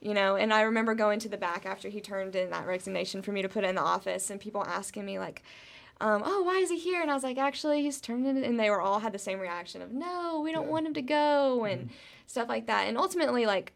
you 0.01 0.15
know 0.15 0.35
and 0.37 0.51
i 0.55 0.63
remember 0.63 0.95
going 0.95 1.19
to 1.19 1.29
the 1.29 1.37
back 1.37 1.67
after 1.67 1.91
he 1.91 2.01
turned 2.01 2.35
in 2.35 2.49
that 2.49 2.67
resignation 2.67 3.21
for 3.21 3.33
me 3.33 3.43
to 3.43 3.51
put 3.51 3.65
in 3.65 3.75
the 3.75 3.83
office 3.83 4.31
and 4.31 4.41
people 4.41 4.65
asking 4.65 5.05
me 5.05 5.19
like 5.19 5.43
um, 6.01 6.23
oh 6.25 6.43
why 6.43 6.59
is 6.59 6.71
he 6.71 6.79
here? 6.79 7.01
And 7.03 7.11
i 7.11 7.15
was 7.15 7.23
like 7.23 7.39
actually 7.39 7.83
he's 7.83 8.01
turned 8.01 8.27
in 8.27 8.43
and 8.43 8.59
they 8.59 8.71
were 8.71 8.81
all 8.81 9.01
had 9.01 9.13
the 9.13 9.19
same 9.19 9.39
reaction 9.41 9.83
of 9.83 9.93
no 9.93 10.41
we 10.43 10.53
don't 10.53 10.69
want 10.69 10.87
him 10.87 10.95
to 10.95 11.03
go 11.03 11.65
and 11.65 11.91
stuff 12.27 12.49
like 12.49 12.67
that. 12.67 12.87
And 12.89 12.97
ultimately 12.97 13.47
like 13.47 13.73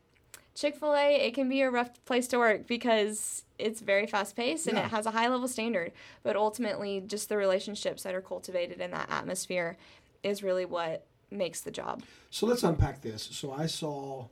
chick-fil-a 0.55 1.17
it 1.27 1.35
can 1.35 1.49
be 1.49 1.61
a 1.63 1.71
rough 1.71 2.05
place 2.05 2.29
to 2.29 2.39
work 2.39 2.67
because 2.67 3.45
it's 3.59 3.81
very 3.81 4.07
fast-paced 4.07 4.67
and 4.67 4.77
Yeah. 4.77 4.85
it 4.87 4.91
has 4.91 5.07
a 5.07 5.11
high 5.11 5.29
level 5.29 5.49
standard. 5.49 5.93
But 6.23 6.37
ultimately 6.37 7.01
just 7.07 7.29
the 7.29 7.37
relationships 7.37 8.03
that 8.05 8.15
are 8.15 8.21
cultivated 8.23 8.81
in 8.81 8.91
that 8.93 9.09
atmosphere 9.11 9.77
is 10.23 10.43
really 10.43 10.65
what 10.65 11.07
makes 11.31 11.61
the 11.61 11.71
job. 11.71 12.03
So 12.31 12.47
let's 12.47 12.63
unpack 12.63 13.03
this. 13.03 13.23
So 13.23 13.53
I 13.53 13.67
saw 13.67 14.27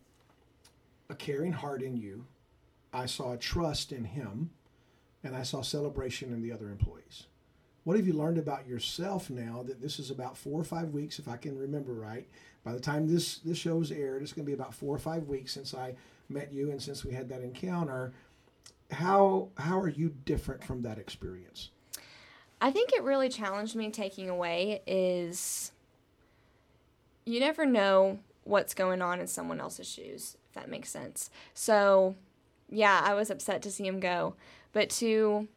a 1.10 1.14
caring 1.14 1.52
heart 1.52 1.82
in 1.82 1.96
you, 1.96 2.26
I 2.92 3.06
saw 3.06 3.32
a 3.32 3.36
trust 3.36 3.92
in 3.92 4.04
him, 4.04 4.50
and 5.24 5.36
I 5.36 5.42
saw 5.42 5.60
celebration 5.62 6.32
in 6.32 6.40
the 6.42 6.52
other 6.52 6.68
employees. 6.70 7.26
What 7.84 7.96
have 7.96 8.06
you 8.06 8.12
learned 8.12 8.38
about 8.38 8.66
yourself 8.66 9.28
now 9.28 9.64
that 9.66 9.80
this 9.80 9.98
is 9.98 10.10
about 10.10 10.36
four 10.36 10.60
or 10.60 10.64
five 10.64 10.90
weeks, 10.90 11.18
if 11.18 11.26
I 11.26 11.36
can 11.36 11.58
remember 11.58 11.92
right? 11.92 12.28
By 12.64 12.72
the 12.72 12.80
time 12.80 13.08
this 13.08 13.38
this 13.38 13.58
show 13.58 13.82
show's 13.82 13.90
aired, 13.90 14.22
it's 14.22 14.32
going 14.32 14.44
to 14.44 14.50
be 14.50 14.54
about 14.54 14.74
four 14.74 14.94
or 14.94 14.98
five 14.98 15.26
weeks 15.26 15.52
since 15.52 15.74
I 15.74 15.94
met 16.28 16.52
you 16.52 16.70
and 16.70 16.80
since 16.80 17.04
we 17.04 17.12
had 17.12 17.28
that 17.30 17.42
encounter. 17.42 18.12
How 18.92 19.48
how 19.56 19.80
are 19.80 19.88
you 19.88 20.14
different 20.24 20.62
from 20.62 20.82
that 20.82 20.98
experience? 20.98 21.70
I 22.60 22.70
think 22.70 22.92
it 22.92 23.02
really 23.02 23.28
challenged 23.28 23.74
me 23.74 23.90
taking 23.90 24.28
away 24.28 24.82
is 24.86 25.72
you 27.24 27.40
never 27.40 27.66
know 27.66 28.20
what's 28.44 28.74
going 28.74 29.02
on 29.02 29.20
in 29.20 29.26
someone 29.26 29.60
else's 29.60 29.88
shoes, 29.88 30.36
if 30.48 30.54
that 30.54 30.68
makes 30.68 30.88
sense. 30.88 31.30
So, 31.54 32.14
yeah, 32.70 33.00
I 33.04 33.14
was 33.14 33.30
upset 33.30 33.62
to 33.62 33.70
see 33.70 33.86
him 33.86 34.00
go, 34.00 34.34
but 34.72 34.90
to 34.90 35.48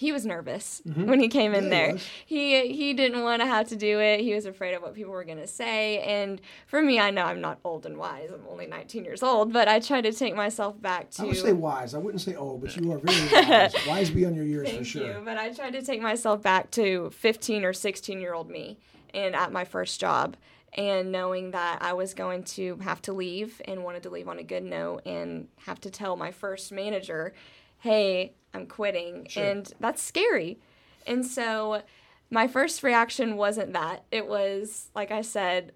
he 0.00 0.12
was 0.12 0.24
nervous 0.24 0.80
mm-hmm. 0.88 1.10
when 1.10 1.20
he 1.20 1.28
came 1.28 1.52
in 1.52 1.64
Yeah, 1.64 1.70
there. 1.70 1.92
was. 1.92 2.06
He 2.24 2.72
he 2.72 2.94
didn't 2.94 3.22
want 3.22 3.42
to 3.42 3.46
have 3.46 3.68
to 3.68 3.76
do 3.76 4.00
it. 4.00 4.20
He 4.20 4.32
was 4.32 4.46
afraid 4.46 4.72
of 4.72 4.80
what 4.80 4.94
people 4.94 5.12
were 5.12 5.24
going 5.24 5.36
to 5.36 5.46
say. 5.46 5.98
And 5.98 6.40
for 6.66 6.80
me, 6.80 6.98
I 6.98 7.10
know 7.10 7.24
I'm 7.24 7.42
not 7.42 7.58
old 7.64 7.84
and 7.84 7.98
wise. 7.98 8.30
I'm 8.32 8.40
only 8.48 8.66
19 8.66 9.04
years 9.04 9.22
old, 9.22 9.52
but 9.52 9.68
I 9.68 9.78
try 9.78 10.00
to 10.00 10.10
take 10.10 10.34
myself 10.34 10.80
back 10.80 11.10
to 11.10 11.22
I 11.22 11.26
would 11.26 11.36
say 11.36 11.52
wise. 11.52 11.94
I 11.94 11.98
wouldn't 11.98 12.22
say 12.22 12.34
old, 12.34 12.62
but 12.62 12.74
you 12.78 12.90
are 12.92 12.98
very 12.98 13.46
wise. 13.46 13.74
wise 13.86 14.10
beyond 14.10 14.36
your 14.36 14.46
years 14.46 14.70
for 14.70 14.84
sure. 14.84 15.06
you. 15.06 15.22
But 15.22 15.36
I 15.36 15.52
tried 15.52 15.74
to 15.74 15.82
take 15.82 16.00
myself 16.00 16.40
back 16.40 16.70
to 16.72 17.10
15 17.10 17.66
or 17.66 17.74
16 17.74 18.20
year 18.22 18.32
old 18.32 18.48
me 18.48 18.78
and 19.12 19.36
at 19.36 19.52
my 19.52 19.66
first 19.66 20.00
job 20.00 20.34
and 20.72 21.12
knowing 21.12 21.50
that 21.50 21.82
I 21.82 21.92
was 21.92 22.14
going 22.14 22.44
to 22.44 22.76
have 22.76 23.02
to 23.02 23.12
leave 23.12 23.60
and 23.66 23.84
wanted 23.84 24.04
to 24.04 24.10
leave 24.10 24.28
on 24.28 24.38
a 24.38 24.44
good 24.44 24.62
note 24.62 25.02
and 25.04 25.48
have 25.66 25.80
to 25.82 25.90
tell 25.90 26.16
my 26.16 26.30
first 26.30 26.72
manager, 26.72 27.34
hey, 27.80 28.34
I'm 28.54 28.66
quitting. 28.66 29.26
Sure. 29.28 29.44
And 29.44 29.72
that's 29.80 30.02
scary. 30.02 30.58
And 31.06 31.26
so 31.26 31.82
my 32.30 32.46
first 32.46 32.82
reaction 32.82 33.36
wasn't 33.36 33.72
that. 33.72 34.04
It 34.10 34.26
was, 34.26 34.90
like 34.94 35.10
I 35.10 35.22
said, 35.22 35.72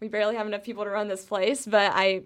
we 0.00 0.08
barely 0.08 0.36
have 0.36 0.46
enough 0.46 0.62
people 0.62 0.84
to 0.84 0.90
run 0.90 1.08
this 1.08 1.24
place, 1.24 1.66
but 1.66 1.92
I 1.94 2.22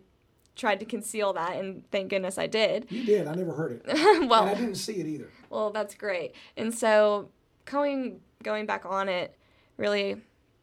tried 0.56 0.80
to 0.80 0.87
conceal 0.87 1.32
that 1.32 1.56
and 1.56 1.88
thank 1.90 2.10
goodness 2.10 2.37
I 2.37 2.46
did. 2.46 2.87
You 2.90 3.04
did. 3.04 3.26
I 3.26 3.34
never 3.34 3.52
heard 3.52 3.72
it. 3.72 3.82
well, 4.28 4.42
and 4.42 4.50
I 4.50 4.54
didn't 4.54 4.75
see 4.75 4.94
it 4.94 5.06
either. 5.06 5.30
well, 5.49 5.70
that's 5.70 5.94
great. 5.94 6.34
And 6.56 6.75
so 6.75 7.30
going 7.64 8.20
going 8.42 8.66
back 8.66 8.84
on 8.84 9.08
it, 9.08 9.37
really 9.76 10.16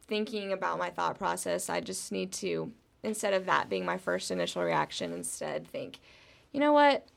thinking 0.08 0.52
about 0.52 0.78
my 0.78 0.90
thought 0.90 1.18
process, 1.18 1.70
I 1.70 1.80
just 1.80 2.12
need 2.12 2.32
to 2.34 2.72
instead 3.04 3.34
of 3.34 3.46
that 3.46 3.70
being 3.70 3.86
my 3.86 3.98
first 3.98 4.32
initial 4.32 4.62
reaction, 4.64 5.14
instead 5.14 5.68
think, 5.68 6.00
you 6.52 6.60
know 6.60 6.74
what? 6.74 7.08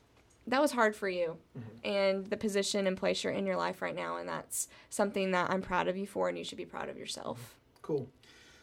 That 0.47 0.61
was 0.61 0.71
hard 0.71 0.95
for 0.95 1.07
you. 1.07 1.37
And 1.83 2.25
the 2.27 2.37
position 2.37 2.87
and 2.87 2.97
place 2.97 3.23
you're 3.23 3.33
in 3.33 3.45
your 3.45 3.57
life 3.57 3.81
right 3.81 3.95
now 3.95 4.17
and 4.17 4.27
that's 4.27 4.67
something 4.89 5.31
that 5.31 5.49
I'm 5.49 5.61
proud 5.61 5.87
of 5.87 5.97
you 5.97 6.07
for 6.07 6.29
and 6.29 6.37
you 6.37 6.43
should 6.43 6.57
be 6.57 6.65
proud 6.65 6.89
of 6.89 6.97
yourself. 6.97 7.55
Cool. 7.81 8.09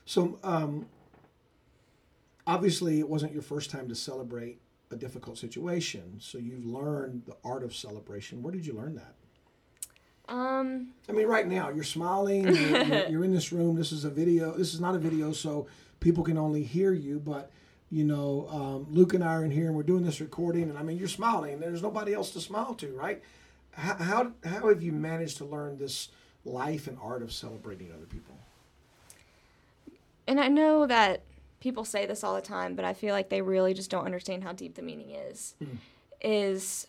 So, 0.04 0.38
um, 0.42 0.86
obviously, 2.46 2.98
it 2.98 3.08
wasn't 3.08 3.32
your 3.32 3.42
first 3.42 3.70
time 3.70 3.88
to 3.88 3.94
celebrate 3.94 4.60
a 4.90 4.96
difficult 4.96 5.36
situation. 5.36 6.16
So, 6.18 6.38
you've 6.38 6.64
learned 6.64 7.24
the 7.26 7.36
art 7.44 7.62
of 7.62 7.74
celebration. 7.74 8.42
Where 8.42 8.52
did 8.52 8.64
you 8.64 8.72
learn 8.72 8.94
that? 8.94 9.14
Um, 10.28 10.88
I 11.08 11.12
mean, 11.12 11.26
right 11.26 11.46
now, 11.46 11.70
you're 11.70 11.84
smiling. 11.84 12.44
You're, 12.54 12.82
you're, 12.84 13.08
you're 13.08 13.24
in 13.24 13.32
this 13.32 13.52
room. 13.52 13.76
This 13.76 13.92
is 13.92 14.04
a 14.04 14.10
video. 14.10 14.52
This 14.52 14.72
is 14.74 14.80
not 14.80 14.94
a 14.94 14.98
video, 14.98 15.32
so 15.32 15.66
people 16.00 16.22
can 16.24 16.38
only 16.38 16.62
hear 16.62 16.92
you. 16.92 17.18
But, 17.18 17.50
you 17.90 18.04
know, 18.04 18.46
um, 18.50 18.86
Luke 18.90 19.14
and 19.14 19.24
I 19.24 19.34
are 19.34 19.44
in 19.44 19.50
here 19.50 19.66
and 19.66 19.76
we're 19.76 19.82
doing 19.82 20.04
this 20.04 20.20
recording. 20.20 20.64
And 20.64 20.78
I 20.78 20.82
mean, 20.82 20.98
you're 20.98 21.08
smiling. 21.08 21.60
There's 21.60 21.82
nobody 21.82 22.12
else 22.12 22.30
to 22.32 22.40
smile 22.40 22.74
to, 22.74 22.92
right? 22.92 23.22
How, 23.72 23.94
how, 23.94 24.32
how 24.44 24.68
have 24.68 24.82
you 24.82 24.92
managed 24.92 25.38
to 25.38 25.44
learn 25.44 25.78
this 25.78 26.08
life 26.44 26.86
and 26.86 26.98
art 27.02 27.22
of 27.22 27.32
celebrating 27.32 27.90
other 27.92 28.06
people? 28.06 28.34
and 30.28 30.38
I 30.38 30.48
know 30.48 30.86
that 30.86 31.22
people 31.60 31.84
say 31.84 32.04
this 32.06 32.22
all 32.22 32.34
the 32.34 32.42
time, 32.42 32.74
but 32.74 32.84
I 32.84 32.92
feel 32.92 33.14
like 33.14 33.30
they 33.30 33.40
really 33.40 33.72
just 33.74 33.90
don't 33.90 34.04
understand 34.04 34.44
how 34.44 34.52
deep 34.52 34.74
the 34.74 34.82
meaning 34.82 35.10
is. 35.10 35.54
Is 36.20 36.86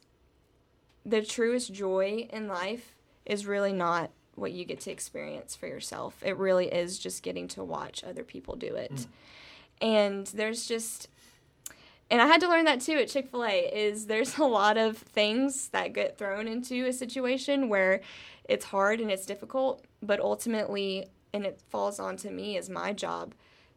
the 1.05 1.21
truest 1.23 1.73
joy 1.73 2.27
in 2.31 2.47
life 2.47 2.93
is 3.25 3.45
really 3.45 3.71
not 3.73 4.11
what 4.35 4.51
you 4.51 4.65
get 4.65 4.81
to 4.81 4.91
experience 4.91 5.55
for 5.55 5.67
yourself. 5.67 6.21
It 6.21 6.37
really 6.37 6.67
is 6.67 6.99
just 6.99 7.23
getting 7.23 7.47
to 7.49 7.63
watch 7.63 8.03
other 8.03 8.23
people 8.23 8.55
do 8.55 8.75
it. 8.75 9.07
And 9.81 10.27
there's 10.27 10.65
just 10.65 11.07
and 12.11 12.21
I 12.21 12.25
had 12.25 12.41
to 12.41 12.49
learn 12.49 12.65
that 12.65 12.81
too 12.81 12.93
at 12.93 13.07
Chick-fil-A 13.07 13.69
is 13.71 14.07
there's 14.07 14.37
a 14.39 14.43
lot 14.43 14.77
of 14.77 14.97
things 14.97 15.69
that 15.69 15.93
get 15.93 16.17
thrown 16.17 16.47
into 16.47 16.85
a 16.85 16.93
situation 16.93 17.69
where 17.69 18.01
it's 18.45 18.65
hard 18.65 18.99
and 18.99 19.11
it's 19.11 19.25
difficult, 19.25 19.83
but 20.01 20.19
ultimately 20.19 21.07
and 21.33 21.45
it 21.45 21.61
falls 21.69 21.99
onto 21.99 22.31
me 22.31 22.57
as 22.57 22.69
my 22.69 22.91
job 22.91 23.35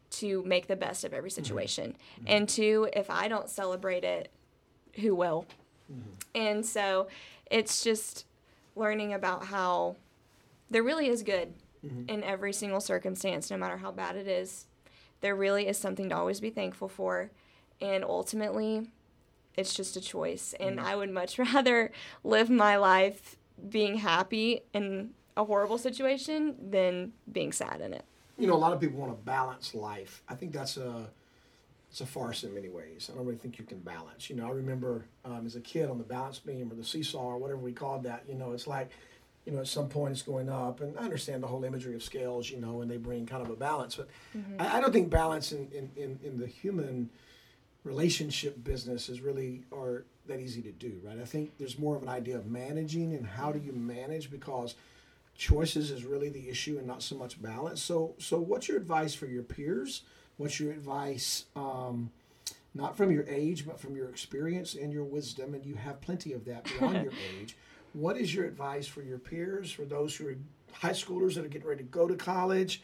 to 0.09 0.43
make 0.43 0.67
the 0.67 0.75
best 0.75 1.03
of 1.03 1.13
every 1.13 1.29
mm-hmm. 1.29 1.43
situation. 1.43 1.91
Mm-hmm. 1.91 2.23
And 2.27 2.49
two, 2.49 2.89
if 2.93 3.09
I 3.09 3.27
don't 3.27 3.49
celebrate 3.49 4.03
it, 4.03 4.31
who 4.95 5.15
will? 5.15 5.45
Mm-hmm. 5.91 6.09
And 6.33 6.65
so 6.65 7.07
it's 7.51 7.83
just 7.83 8.25
learning 8.75 9.13
about 9.13 9.45
how 9.45 9.95
there 10.71 10.81
really 10.81 11.07
is 11.07 11.21
good 11.21 11.53
in 12.07 12.23
every 12.23 12.53
single 12.53 12.79
circumstance, 12.79 13.51
no 13.51 13.57
matter 13.57 13.75
how 13.75 13.91
bad 13.91 14.15
it 14.15 14.27
is. 14.27 14.65
There 15.23 15.35
really 15.37 15.67
is 15.69 15.77
something 15.77 16.09
to 16.09 16.17
always 16.17 16.41
be 16.41 16.49
thankful 16.49 16.89
for. 16.89 17.31
And 17.79 18.03
ultimately, 18.03 18.89
it's 19.55 19.73
just 19.73 19.95
a 19.95 20.01
choice. 20.01 20.53
And 20.59 20.81
I 20.81 20.97
would 20.97 21.09
much 21.09 21.39
rather 21.53 21.93
live 22.25 22.49
my 22.49 22.75
life 22.75 23.37
being 23.69 23.95
happy 23.99 24.63
in 24.73 25.11
a 25.37 25.45
horrible 25.45 25.77
situation 25.77 26.55
than 26.69 27.13
being 27.31 27.53
sad 27.53 27.79
in 27.79 27.93
it. 27.93 28.03
you 28.37 28.47
know, 28.47 28.53
a 28.53 28.57
lot 28.65 28.73
of 28.73 28.81
people 28.81 28.99
want 28.99 29.17
to 29.17 29.23
balance 29.23 29.73
life. 29.73 30.21
I 30.27 30.35
think 30.35 30.51
that's 30.51 30.75
a 30.75 31.09
it's 31.89 32.01
a 32.01 32.05
farce 32.05 32.43
in 32.43 32.53
many 32.53 32.67
ways. 32.69 33.09
I 33.09 33.15
don't 33.15 33.25
really 33.25 33.37
think 33.37 33.57
you 33.59 33.63
can 33.65 33.79
balance. 33.79 34.29
You 34.29 34.35
know, 34.35 34.47
I 34.47 34.49
remember 34.49 35.05
um, 35.23 35.45
as 35.45 35.55
a 35.55 35.61
kid 35.61 35.89
on 35.89 35.99
the 35.99 36.03
balance 36.03 36.39
beam 36.39 36.69
or 36.71 36.75
the 36.75 36.83
seesaw 36.83 37.19
or 37.19 37.37
whatever 37.37 37.59
we 37.59 37.71
called 37.71 38.03
that. 38.03 38.23
You 38.27 38.33
know, 38.33 38.51
it's 38.51 38.65
like, 38.65 38.89
you 39.45 39.51
know, 39.51 39.59
at 39.59 39.67
some 39.67 39.89
point 39.89 40.11
it's 40.13 40.21
going 40.21 40.49
up, 40.49 40.81
and 40.81 40.97
I 40.97 41.03
understand 41.03 41.43
the 41.43 41.47
whole 41.47 41.63
imagery 41.63 41.95
of 41.95 42.03
scales. 42.03 42.49
You 42.49 42.59
know, 42.59 42.81
and 42.81 42.89
they 42.89 42.97
bring 42.97 43.25
kind 43.25 43.41
of 43.41 43.49
a 43.49 43.55
balance, 43.55 43.95
but 43.95 44.07
I, 44.59 44.77
I 44.77 44.81
don't 44.81 44.93
think 44.93 45.09
balance 45.09 45.51
in, 45.51 45.69
in, 45.71 45.91
in, 45.95 46.19
in 46.23 46.37
the 46.39 46.47
human 46.47 47.09
relationship 47.83 48.63
business 48.63 49.09
is 49.09 49.21
really 49.21 49.63
or 49.71 50.05
that 50.25 50.39
easy 50.39 50.61
to 50.61 50.71
do, 50.71 50.99
right? 51.03 51.19
I 51.19 51.25
think 51.25 51.51
there's 51.57 51.77
more 51.77 51.95
of 51.95 52.03
an 52.03 52.09
idea 52.09 52.37
of 52.37 52.45
managing 52.45 53.13
and 53.13 53.25
how 53.25 53.51
do 53.51 53.59
you 53.59 53.73
manage 53.73 54.31
because 54.31 54.75
choices 55.35 55.91
is 55.91 56.05
really 56.05 56.29
the 56.29 56.49
issue 56.49 56.77
and 56.77 56.87
not 56.87 57.01
so 57.01 57.15
much 57.15 57.41
balance. 57.41 57.81
So, 57.81 58.15
so 58.19 58.39
what's 58.39 58.67
your 58.67 58.77
advice 58.77 59.13
for 59.13 59.25
your 59.25 59.43
peers? 59.43 60.03
What's 60.37 60.59
your 60.59 60.71
advice, 60.71 61.45
um, 61.55 62.11
not 62.73 62.95
from 62.95 63.11
your 63.11 63.25
age, 63.27 63.65
but 63.65 63.79
from 63.79 63.95
your 63.95 64.09
experience 64.09 64.75
and 64.75 64.93
your 64.93 65.03
wisdom? 65.03 65.53
And 65.53 65.65
you 65.65 65.75
have 65.75 66.01
plenty 66.01 66.33
of 66.33 66.45
that 66.45 66.65
beyond 66.65 67.03
your 67.03 67.13
age. 67.37 67.57
What 67.93 68.17
is 68.17 68.33
your 68.33 68.45
advice 68.45 68.87
for 68.87 69.01
your 69.01 69.19
peers, 69.19 69.71
for 69.71 69.85
those 69.85 70.15
who 70.15 70.27
are 70.27 70.35
high 70.71 70.91
schoolers 70.91 71.35
that 71.35 71.45
are 71.45 71.49
getting 71.49 71.67
ready 71.67 71.83
to 71.83 71.89
go 71.89 72.07
to 72.07 72.15
college? 72.15 72.81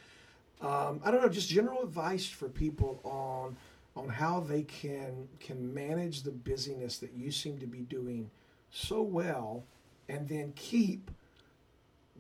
Um, 0.62 1.01
I 1.04 1.12
don't 1.12 1.22
know, 1.22 1.30
just 1.30 1.50
general 1.50 1.84
advice 1.84 2.28
for 2.28 2.48
people 2.48 3.01
on 3.04 3.58
on 3.96 4.08
how 4.08 4.39
they 4.39 4.63
can 4.63 5.28
can 5.39 5.74
manage 5.74 6.22
the 6.22 6.32
busyness 6.32 7.00
that 7.00 7.12
you 7.13 7.32
seem 7.32 7.58
to 7.60 7.66
be 7.66 7.80
doing 7.80 8.30
so 8.70 9.01
well, 9.01 9.63
and 10.08 10.28
then 10.28 10.54
keep 10.56 11.10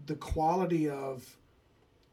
the 0.07 0.15
quality 0.15 0.89
of 0.89 1.37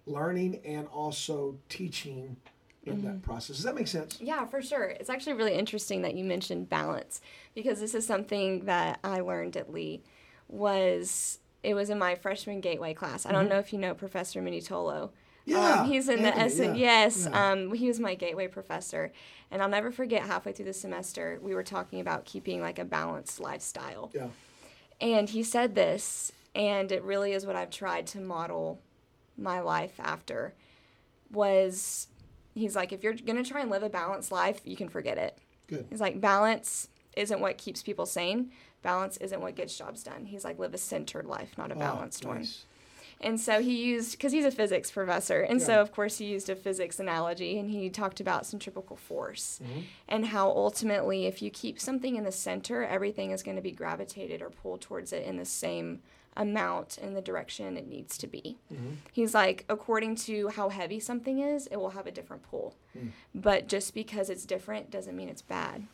learning 0.07 0.61
and 0.65 0.87
also 0.89 1.57
teaching 1.69 2.37
in 2.85 3.03
that 3.03 3.23
process. 3.23 3.57
Does 3.57 3.65
that 3.65 3.75
make 3.75 3.89
sense? 3.89 4.19
Yeah, 4.21 4.45
for 4.45 4.63
sure. 4.63 4.85
It's 4.85 5.11
actually 5.11 5.33
really 5.33 5.55
interesting 5.55 6.03
that 6.03 6.15
you 6.15 6.25
mentioned 6.25 6.69
balance 6.69 7.21
because 7.55 7.81
this 7.81 7.95
is 7.95 8.07
something 8.07 8.67
that 8.67 9.01
I 9.03 9.21
learned 9.21 9.57
at 9.57 9.73
Lee 9.73 10.03
was 10.49 11.39
it 11.63 11.75
was 11.75 11.91
in 11.91 11.99
my 11.99 12.15
freshman 12.15 12.61
gateway 12.61 12.95
class. 12.95 13.27
I 13.27 13.33
don't 13.33 13.49
know 13.49 13.59
if 13.59 13.73
you 13.73 13.79
know 13.79 13.95
Professor 13.95 14.41
Minitolo. 14.41 15.11
Yeah, 15.45 15.81
Um, 15.83 15.89
he's 15.89 16.09
in 16.09 16.23
the 16.23 16.37
S. 16.37 16.59
yeah, 16.59 16.75
Yes, 16.75 17.29
yeah. 17.31 17.53
um, 17.53 17.73
he 17.73 17.87
was 17.89 18.01
my 18.01 18.15
gateway 18.15 18.49
professor, 18.49 19.13
and 19.51 19.63
I'll 19.63 19.69
never 19.69 19.91
forget. 19.93 20.23
Halfway 20.23 20.53
through 20.53 20.65
the 20.67 20.73
semester, 20.73 21.39
we 21.43 21.55
were 21.55 21.63
talking 21.63 22.01
about 22.01 22.25
keeping 22.25 22.61
like 22.61 22.79
a 22.81 22.85
balanced 22.85 23.39
lifestyle, 23.41 24.11
Yeah. 24.15 24.29
and 25.01 25.29
he 25.31 25.43
said 25.45 25.75
this, 25.77 26.33
and 26.55 26.91
it 26.91 27.03
really 27.05 27.33
is 27.33 27.47
what 27.47 27.55
I've 27.57 27.71
tried 27.71 28.07
to 28.09 28.21
model 28.21 28.81
my 29.39 29.61
life 29.61 29.95
after. 30.01 30.55
Was 31.33 32.09
he's 32.55 32.75
like, 32.77 32.93
if 32.93 33.03
you're 33.03 33.13
gonna 33.15 33.45
try 33.45 33.61
and 33.61 33.71
live 33.71 33.83
a 33.83 33.89
balanced 33.91 34.33
life, 34.33 34.61
you 34.65 34.77
can 34.77 34.89
forget 34.89 35.19
it. 35.19 35.37
Good. 35.67 35.87
He's 35.91 36.01
like, 36.01 36.21
balance 36.21 36.89
isn't 37.17 37.41
what 37.41 37.59
keeps 37.59 37.83
people 37.83 38.07
sane. 38.07 38.51
Balance 38.83 39.17
isn't 39.19 39.41
what 39.41 39.55
gets 39.57 39.77
jobs 39.77 40.03
done. 40.03 40.27
He's 40.27 40.45
like, 40.45 40.59
live 40.59 40.75
a 40.75 40.79
centered 40.79 41.27
life, 41.27 41.57
not 41.59 41.73
a 41.73 41.75
balanced 41.75 42.25
Oh, 42.25 42.29
one. 42.29 42.39
nice. 42.39 42.65
And 43.19 43.41
so 43.41 43.63
he 43.63 43.83
used, 43.83 44.13
because 44.13 44.33
he's 44.33 44.45
a 44.45 44.51
physics 44.51 44.91
professor, 44.91 45.41
and 45.41 45.61
so 45.63 45.81
of 45.81 45.91
course 45.91 46.19
he 46.19 46.27
used 46.27 46.51
a 46.51 46.55
physics 46.55 47.01
analogy 47.01 47.59
and 47.59 47.71
he 47.71 47.89
talked 47.89 48.21
about 48.21 48.45
centripetal 48.45 48.97
force 48.97 49.59
Mm-hmm. 49.65 49.81
and 50.07 50.27
how 50.27 50.49
ultimately, 50.51 51.25
if 51.27 51.41
you 51.41 51.51
keep 51.51 51.81
something 51.81 52.17
in 52.17 52.25
the 52.25 52.33
center, 52.33 52.85
everything 52.85 53.31
is 53.31 53.43
going 53.43 53.57
to 53.57 53.63
be 53.63 53.71
gravitated 53.71 54.43
or 54.43 54.51
pulled 54.51 54.83
towards 54.83 55.15
it 55.15 55.25
in 55.25 55.39
the 55.39 55.47
same 55.47 56.01
amount 56.37 56.99
in 56.99 57.15
the 57.15 57.23
direction 57.23 57.79
it 57.79 57.89
needs 57.89 58.19
to 58.19 58.27
be. 58.27 58.59
Mm-hmm. 58.71 58.97
He's 59.11 59.33
like, 59.33 59.65
according 59.71 60.17
to 60.17 60.49
how 60.49 60.69
heavy 60.69 61.01
something 61.01 61.39
is, 61.39 61.67
it 61.69 61.77
will 61.77 61.91
have 61.91 62.07
a 62.07 62.11
different 62.11 62.43
pull. 62.43 62.77
Mm. 62.95 63.13
But 63.35 63.67
just 63.69 63.95
because 63.95 64.29
it's 64.29 64.45
different 64.45 64.91
doesn't 64.91 65.17
mean 65.17 65.31
it's 65.31 65.41
bad. 65.41 65.87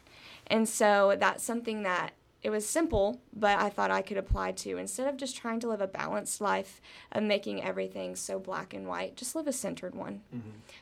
And 0.48 0.68
so 0.68 1.14
that's 1.20 1.44
something 1.44 1.84
that 1.84 2.14
it 2.42 2.50
was 2.50 2.66
simple, 2.66 3.20
but 3.32 3.58
I 3.58 3.68
thought 3.70 3.90
I 3.90 4.02
could 4.02 4.16
apply 4.16 4.52
to 4.52 4.76
instead 4.78 5.06
of 5.06 5.16
just 5.16 5.36
trying 5.36 5.60
to 5.60 5.68
live 5.68 5.80
a 5.80 5.86
balanced 5.86 6.40
life 6.40 6.80
of 7.12 7.22
making 7.22 7.62
everything 7.62 8.16
so 8.16 8.38
black 8.38 8.74
and 8.74 8.86
white, 8.88 9.16
just 9.16 9.34
live 9.36 9.46
a 9.46 9.52
centered 9.52 9.94
one. 9.94 10.22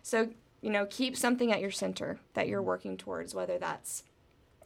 So, 0.02 0.30
you 0.62 0.70
know, 0.70 0.86
keep 0.86 1.16
something 1.16 1.52
at 1.52 1.60
your 1.60 1.70
center 1.70 2.18
that 2.34 2.48
you're 2.48 2.62
working 2.62 2.96
towards, 2.96 3.34
whether 3.34 3.58
that's 3.58 4.04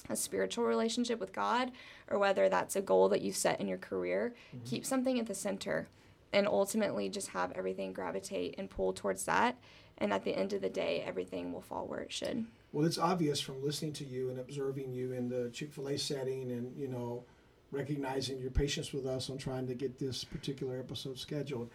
a 0.09 0.15
spiritual 0.17 0.65
relationship 0.65 1.19
with 1.19 1.33
God 1.33 1.73
or 2.11 2.19
whether 2.19 2.49
that's 2.49 2.77
a 2.77 2.83
goal 2.83 3.09
that 3.09 3.23
you've 3.23 3.37
set 3.37 3.61
in 3.61 3.67
your 3.69 3.79
career, 3.79 4.35
Mm-hmm. 4.55 4.67
keep 4.67 4.85
something 4.87 5.19
at 5.19 5.27
the 5.27 5.35
center 5.35 5.89
and 6.33 6.47
ultimately 6.47 7.09
just 7.09 7.29
have 7.29 7.53
everything 7.53 7.93
gravitate 7.93 8.55
and 8.59 8.69
pull 8.71 8.93
towards 8.93 9.25
that. 9.25 9.57
And 9.99 10.13
at 10.13 10.25
the 10.25 10.37
end 10.37 10.53
of 10.53 10.61
the 10.61 10.69
day, 10.69 11.03
everything 11.07 11.53
will 11.53 11.61
fall 11.61 11.87
where 11.87 12.01
it 12.01 12.13
should. 12.13 12.45
Well, 12.75 12.85
it's 12.85 12.99
obvious 12.99 13.41
from 13.41 13.63
listening 13.63 13.93
to 13.93 14.05
you 14.05 14.31
and 14.31 14.41
observing 14.41 14.93
you 14.93 15.13
in 15.13 15.29
the 15.29 15.49
Chick 15.51 15.73
fil 15.73 15.87
A 15.87 15.97
setting 15.97 16.51
and, 16.51 16.77
you 16.77 16.89
know, 16.89 17.23
recognizing 17.71 18.41
your 18.41 18.51
patience 18.51 18.93
with 18.93 19.07
us 19.07 19.31
on 19.31 19.39
trying 19.39 19.69
to 19.69 19.75
get 19.75 20.01
this 20.01 20.25
particular 20.25 20.81
episode 20.81 21.17
scheduled. 21.17 21.71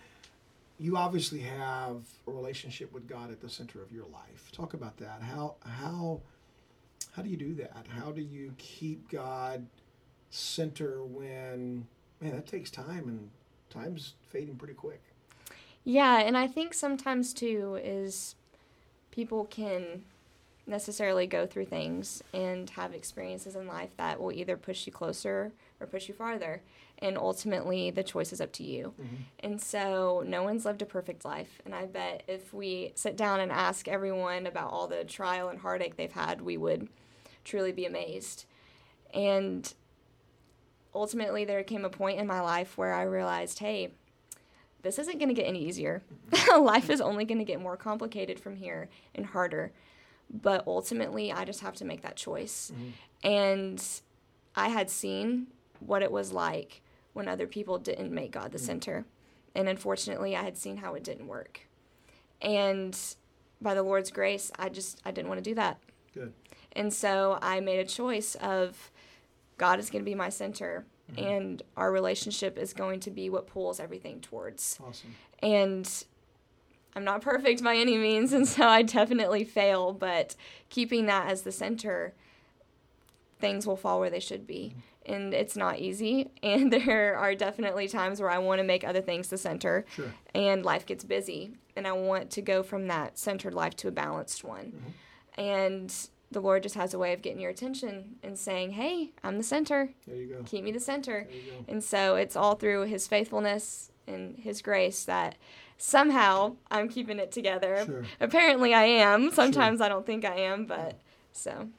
You 0.77 0.98
obviously 0.98 1.39
have 1.39 2.01
a 2.27 2.32
relationship 2.32 2.91
with 2.91 3.08
God 3.08 3.32
at 3.32 3.39
the 3.39 3.48
center 3.48 3.82
of 3.82 3.94
your 3.94 4.08
life. 4.12 4.51
Talk 4.51 4.74
about 4.74 4.98
that. 4.98 5.22
How 5.22 5.56
how 5.62 6.20
how 7.13 7.22
do 7.22 7.29
you 7.29 7.38
do 7.38 7.53
that? 7.56 7.86
How 7.88 8.12
do 8.12 8.22
you 8.22 8.53
keep 8.58 9.10
God 9.10 9.65
center 10.32 11.06
when 11.06 11.88
man, 12.20 12.32
that 12.32 12.46
takes 12.46 12.70
time 12.70 13.08
and 13.08 13.29
time's 13.70 14.15
fading 14.27 14.58
pretty 14.58 14.74
quick. 14.74 15.01
Yeah, 15.86 16.20
and 16.20 16.38
I 16.38 16.48
think 16.48 16.74
sometimes 16.74 17.34
too 17.34 17.79
is 17.82 18.36
people 19.12 19.46
can 19.46 20.03
necessarily 20.69 21.27
go 21.27 21.45
through 21.45 21.65
things 21.65 22.23
and 22.33 22.69
have 22.71 22.93
experiences 22.93 23.55
in 23.55 23.67
life 23.67 23.89
that 23.97 24.19
will 24.21 24.31
either 24.31 24.55
push 24.55 24.85
you 24.85 24.93
closer 24.93 25.51
or 25.79 25.88
push 25.88 26.07
you 26.07 26.13
farther. 26.13 26.61
And 26.99 27.17
ultimately, 27.17 27.91
the 27.91 28.03
choice 28.03 28.33
is 28.33 28.41
up 28.41 28.51
to 28.53 28.63
you. 28.63 28.93
Mm-hmm. 29.01 29.15
And 29.39 29.61
so, 29.61 30.23
no 30.25 30.43
one's 30.43 30.65
lived 30.65 30.81
a 30.81 30.85
perfect 30.85 31.23
life. 31.23 31.61
And 31.65 31.73
I 31.73 31.85
bet 31.85 32.23
if 32.27 32.53
we 32.53 32.91
sit 32.95 33.15
down 33.15 33.39
and 33.39 33.51
ask 33.51 33.88
everyone 33.88 34.45
about 34.45 34.71
all 34.71 34.88
the 34.88 35.05
trial 35.05 35.49
and 35.49 35.59
heartache 35.59 35.95
they've 35.95 36.11
had, 36.11 36.41
we 36.41 36.57
would 36.57 36.89
truly 37.45 37.71
be 37.71 37.85
amazed. 37.85 38.45
And 39.13 39.73
ultimately, 40.93 41.45
there 41.45 41.63
came 41.63 41.85
a 41.85 41.89
point 41.89 42.19
in 42.19 42.27
my 42.27 42.41
life 42.41 42.77
where 42.77 42.93
I 42.93 43.03
realized, 43.03 43.59
hey, 43.59 43.91
this 44.81 44.99
isn't 44.99 45.17
going 45.17 45.29
to 45.29 45.33
get 45.33 45.47
any 45.47 45.63
easier. 45.63 46.01
Mm-hmm. 46.31 46.63
Life 46.63 46.89
is 46.89 47.01
only 47.01 47.25
going 47.25 47.39
to 47.39 47.45
get 47.45 47.61
more 47.61 47.77
complicated 47.77 48.39
from 48.39 48.55
here 48.55 48.89
and 49.15 49.25
harder. 49.25 49.71
But 50.31 50.63
ultimately, 50.67 51.31
I 51.31 51.45
just 51.45 51.62
have 51.62 51.75
to 51.75 51.86
make 51.86 52.01
that 52.01 52.15
choice. 52.15 52.71
Mm-hmm. 52.74 52.89
And 53.27 53.86
I 54.55 54.69
had 54.69 54.89
seen 54.89 55.48
what 55.79 56.01
it 56.01 56.12
was 56.12 56.31
like 56.31 56.81
when 57.13 57.27
other 57.27 57.48
people 57.48 57.77
didn't 57.77 58.12
make 58.12 58.31
God 58.31 58.51
the 58.51 58.57
mm. 58.57 58.62
center. 58.62 59.05
And 59.55 59.67
unfortunately, 59.67 60.36
I 60.36 60.43
had 60.43 60.57
seen 60.57 60.77
how 60.77 60.93
it 60.93 61.03
didn't 61.03 61.27
work. 61.27 61.62
And 62.41 62.98
by 63.62 63.74
the 63.74 63.83
Lord's 63.83 64.12
grace, 64.12 64.51
I 64.57 64.69
just 64.69 65.01
I 65.05 65.12
didn't 65.12 65.27
want 65.27 65.43
to 65.43 65.50
do 65.50 65.55
that. 65.55 65.79
Good. 66.13 66.33
And 66.74 66.93
so 66.93 67.39
I 67.41 67.59
made 67.59 67.79
a 67.79 67.86
choice 67.86 68.36
of 68.36 68.91
God 69.57 69.79
is 69.79 69.89
going 69.89 70.03
to 70.03 70.09
be 70.09 70.15
my 70.15 70.29
center 70.29 70.86
mm-hmm. 71.12 71.25
and 71.25 71.63
our 71.75 71.91
relationship 71.91 72.57
is 72.57 72.74
going 72.74 73.00
to 73.01 73.12
be 73.12 73.29
what 73.29 73.48
pulls 73.48 73.79
everything 73.79 74.21
towards. 74.21 74.79
Awesome. 74.81 75.15
And 75.39 76.05
I'm 76.96 77.03
not 77.03 77.22
perfect 77.22 77.63
by 77.63 77.75
any 77.75 77.98
means, 77.98 78.34
and 78.34 78.48
so 78.48 78.65
I 78.67 78.81
definitely 78.81 79.43
fail, 79.43 79.93
but 79.93 80.36
keeping 80.69 81.05
that 81.05 81.27
as 81.29 81.43
the 81.43 81.51
center, 81.51 82.13
things 83.39 83.65
will 83.65 83.77
fall 83.77 84.00
where 84.00 84.10
they 84.10 84.19
should 84.19 84.46
be. 84.48 84.74
Mm-hmm. 84.75 85.13
And 85.13 85.34
it's 85.34 85.55
not 85.55 85.79
easy, 85.79 86.29
and 86.43 86.72
there 86.74 87.15
are 87.17 87.34
definitely 87.36 87.88
times 87.88 88.19
where 88.19 88.29
I 88.29 88.38
want 88.38 88.60
to 88.60 88.63
make 88.63 88.84
other 88.84 89.01
things 89.01 89.29
the 89.29 89.38
center, 89.38 89.86
Sure. 89.96 90.13
and 90.36 90.63
life 90.63 90.86
gets 90.86 91.03
busy, 91.03 91.53
and 91.75 91.88
I 91.88 91.93
want 91.93 92.29
to 92.31 92.41
go 92.41 92.62
from 92.63 92.88
that 92.88 93.17
centered 93.17 93.53
life 93.53 93.75
to 93.77 93.88
a 93.88 93.91
balanced 93.91 94.43
one. 94.43 94.74
Mm-hmm. 94.75 95.41
And 95.41 95.96
the 96.31 96.41
Lord 96.41 96.63
just 96.63 96.75
has 96.75 96.93
a 96.93 97.00
way 97.00 97.13
of 97.13 97.22
getting 97.22 97.39
your 97.39 97.50
attention 97.50 98.17
and 98.22 98.38
saying, 98.38 98.72
Hey, 98.72 99.12
I'm 99.24 99.38
the 99.38 99.43
center. 99.43 99.89
There 100.05 100.15
you 100.15 100.27
go. 100.36 100.43
Keep 100.43 100.63
me 100.65 100.72
the 100.72 100.79
center. 100.79 101.25
There 101.27 101.36
you 101.36 101.51
go. 101.51 101.65
And 101.67 101.84
so 101.84 102.15
it's 102.15 102.36
all 102.36 102.55
through 102.55 102.84
his 102.84 103.08
faithfulness 103.08 103.89
and 104.05 104.38
his 104.38 104.62
grace 104.62 105.05
that 105.05 105.38
somehow 105.79 106.55
I'm 106.69 106.88
keeping 106.88 107.17
it 107.17 107.31
together. 107.31 107.83
Sure. 107.86 108.03
Apparently 108.19 108.74
I 108.74 108.83
am. 108.83 109.31
Sometimes 109.31 109.81
I 109.81 109.89
don't 109.89 110.05
think 110.05 110.25
I 110.25 110.36
am, 110.36 110.65
but 110.65 111.00
so. 111.31 111.69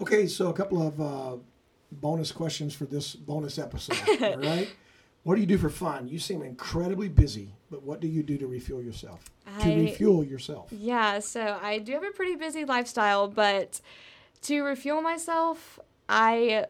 Okay, 0.00 0.26
so 0.26 0.48
a 0.48 0.52
couple 0.52 0.84
of 0.84 1.00
uh, 1.00 1.36
bonus 1.92 2.32
questions 2.32 2.74
for 2.74 2.86
this 2.86 3.14
bonus 3.14 3.58
episode. 3.58 3.96
all 4.22 4.38
right. 4.38 4.68
What 5.22 5.36
do 5.36 5.40
you 5.40 5.46
do 5.46 5.58
for 5.58 5.70
fun? 5.70 6.08
You 6.08 6.18
seem 6.18 6.42
incredibly 6.42 7.08
busy, 7.08 7.54
but 7.70 7.84
what 7.84 8.00
do 8.00 8.08
you 8.08 8.24
do 8.24 8.36
to 8.38 8.48
refuel 8.48 8.82
yourself? 8.82 9.30
to 9.60 9.68
refuel 9.68 10.24
yourself. 10.24 10.68
Yeah, 10.72 11.18
so 11.18 11.58
I 11.60 11.78
do 11.78 11.92
have 11.92 12.04
a 12.04 12.10
pretty 12.10 12.36
busy 12.36 12.64
lifestyle, 12.64 13.28
but 13.28 13.80
to 14.42 14.62
refuel 14.62 15.02
myself, 15.02 15.78
I 16.08 16.66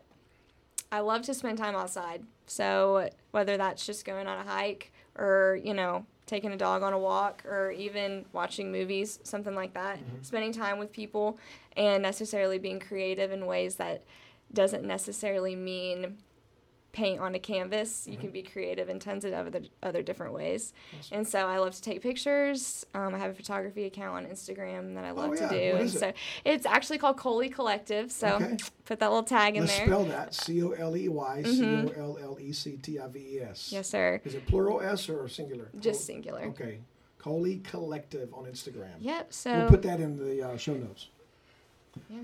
I 0.90 1.00
love 1.00 1.22
to 1.22 1.34
spend 1.34 1.58
time 1.58 1.74
outside. 1.74 2.24
So 2.46 3.08
whether 3.30 3.56
that's 3.56 3.86
just 3.86 4.04
going 4.04 4.26
on 4.26 4.38
a 4.38 4.42
hike 4.42 4.92
or, 5.16 5.58
you 5.62 5.72
know, 5.72 6.04
taking 6.32 6.52
a 6.52 6.56
dog 6.56 6.82
on 6.82 6.94
a 6.94 6.98
walk 6.98 7.44
or 7.44 7.72
even 7.72 8.24
watching 8.32 8.72
movies, 8.72 9.18
something 9.22 9.54
like 9.54 9.74
that, 9.74 9.98
mm-hmm. 9.98 10.22
spending 10.22 10.50
time 10.50 10.78
with 10.78 10.90
people 10.90 11.38
and 11.76 12.02
necessarily 12.02 12.58
being 12.58 12.80
creative 12.80 13.32
in 13.32 13.44
ways 13.44 13.74
that 13.74 14.02
doesn't 14.54 14.82
necessarily 14.82 15.54
mean 15.54 16.16
paint 16.92 17.20
on 17.20 17.34
a 17.34 17.38
canvas. 17.38 18.06
You 18.06 18.16
can 18.18 18.30
be 18.30 18.42
creative 18.42 18.88
in 18.90 18.98
tons 18.98 19.24
of 19.24 19.32
other 19.32 19.62
other 19.82 20.02
different 20.02 20.34
ways. 20.34 20.72
Awesome. 20.98 21.18
And 21.18 21.28
so 21.28 21.46
I 21.48 21.58
love 21.58 21.74
to 21.74 21.82
take 21.82 22.02
pictures. 22.02 22.84
Um, 22.94 23.14
I 23.14 23.18
have 23.18 23.30
a 23.30 23.34
photography 23.34 23.84
account 23.84 24.14
on 24.26 24.30
Instagram 24.30 24.94
that 24.94 25.04
I 25.04 25.10
love 25.12 25.30
Oh, 25.30 25.34
yeah. 25.34 25.48
to 25.48 25.54
do. 25.54 25.72
What 25.72 25.80
and 25.80 25.84
is 25.88 25.94
it? 25.96 26.00
so 26.00 26.12
it's 26.44 26.66
actually 26.66 26.98
called 26.98 27.16
Coley 27.16 27.48
Collective. 27.48 28.12
So 28.12 28.34
Okay. 28.36 28.56
put 28.84 28.98
that 28.98 29.08
little 29.08 29.22
tag 29.24 29.56
in 29.56 29.62
Let's 29.62 29.76
there. 29.76 29.86
spell 29.86 30.04
that 30.04 30.34
C 30.34 30.62
O 30.62 30.70
L 30.72 30.96
E 30.96 31.08
Y 31.08 31.42
C 31.44 31.64
O 31.64 31.92
L 31.96 32.18
L 32.22 32.38
E 32.40 32.52
C 32.52 32.76
T 32.82 32.98
I 32.98 33.06
V 33.08 33.18
E 33.18 33.40
S. 33.40 33.72
Yes, 33.72 33.88
sir. 33.88 34.20
Is 34.24 34.34
it 34.34 34.46
plural 34.46 34.80
S 34.80 35.08
or 35.08 35.26
singular? 35.28 35.70
Just 35.80 36.00
Col- 36.00 36.06
singular. 36.06 36.40
Okay. 36.48 36.78
Coley 37.18 37.58
Collective 37.64 38.34
on 38.34 38.44
Instagram. 38.44 38.90
Yep. 39.00 39.32
So 39.32 39.50
We'll 39.56 39.68
put 39.68 39.82
that 39.82 40.00
in 40.00 40.18
the 40.18 40.42
uh, 40.42 40.56
show 40.56 40.74
notes. 40.74 41.08
Yeah, 42.10 42.18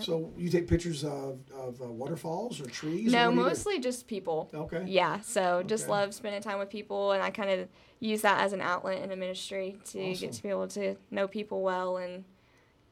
So 0.00 0.32
you 0.36 0.50
take 0.50 0.68
pictures 0.68 1.02
of, 1.02 1.38
of 1.52 1.80
uh, 1.80 1.86
waterfalls 1.86 2.60
or 2.60 2.66
trees? 2.66 3.10
no, 3.10 3.30
do? 3.30 3.36
mostly 3.36 3.80
just 3.80 4.06
people. 4.06 4.50
Okay. 4.52 4.82
Yeah, 4.86 5.20
so 5.20 5.62
just 5.66 5.84
Okay. 5.84 5.92
love 5.92 6.14
spending 6.14 6.42
time 6.42 6.58
with 6.58 6.68
people, 6.68 7.12
and 7.12 7.22
I 7.22 7.30
kind 7.30 7.50
of 7.50 7.68
use 8.00 8.22
that 8.22 8.40
as 8.40 8.52
an 8.52 8.60
outlet 8.60 9.02
in 9.02 9.10
a 9.10 9.16
ministry 9.16 9.78
to 9.86 9.98
Awesome. 10.00 10.28
get 10.28 10.32
to 10.32 10.42
be 10.42 10.48
able 10.50 10.68
to 10.68 10.96
know 11.10 11.26
people 11.26 11.62
well 11.62 11.96
and 11.96 12.24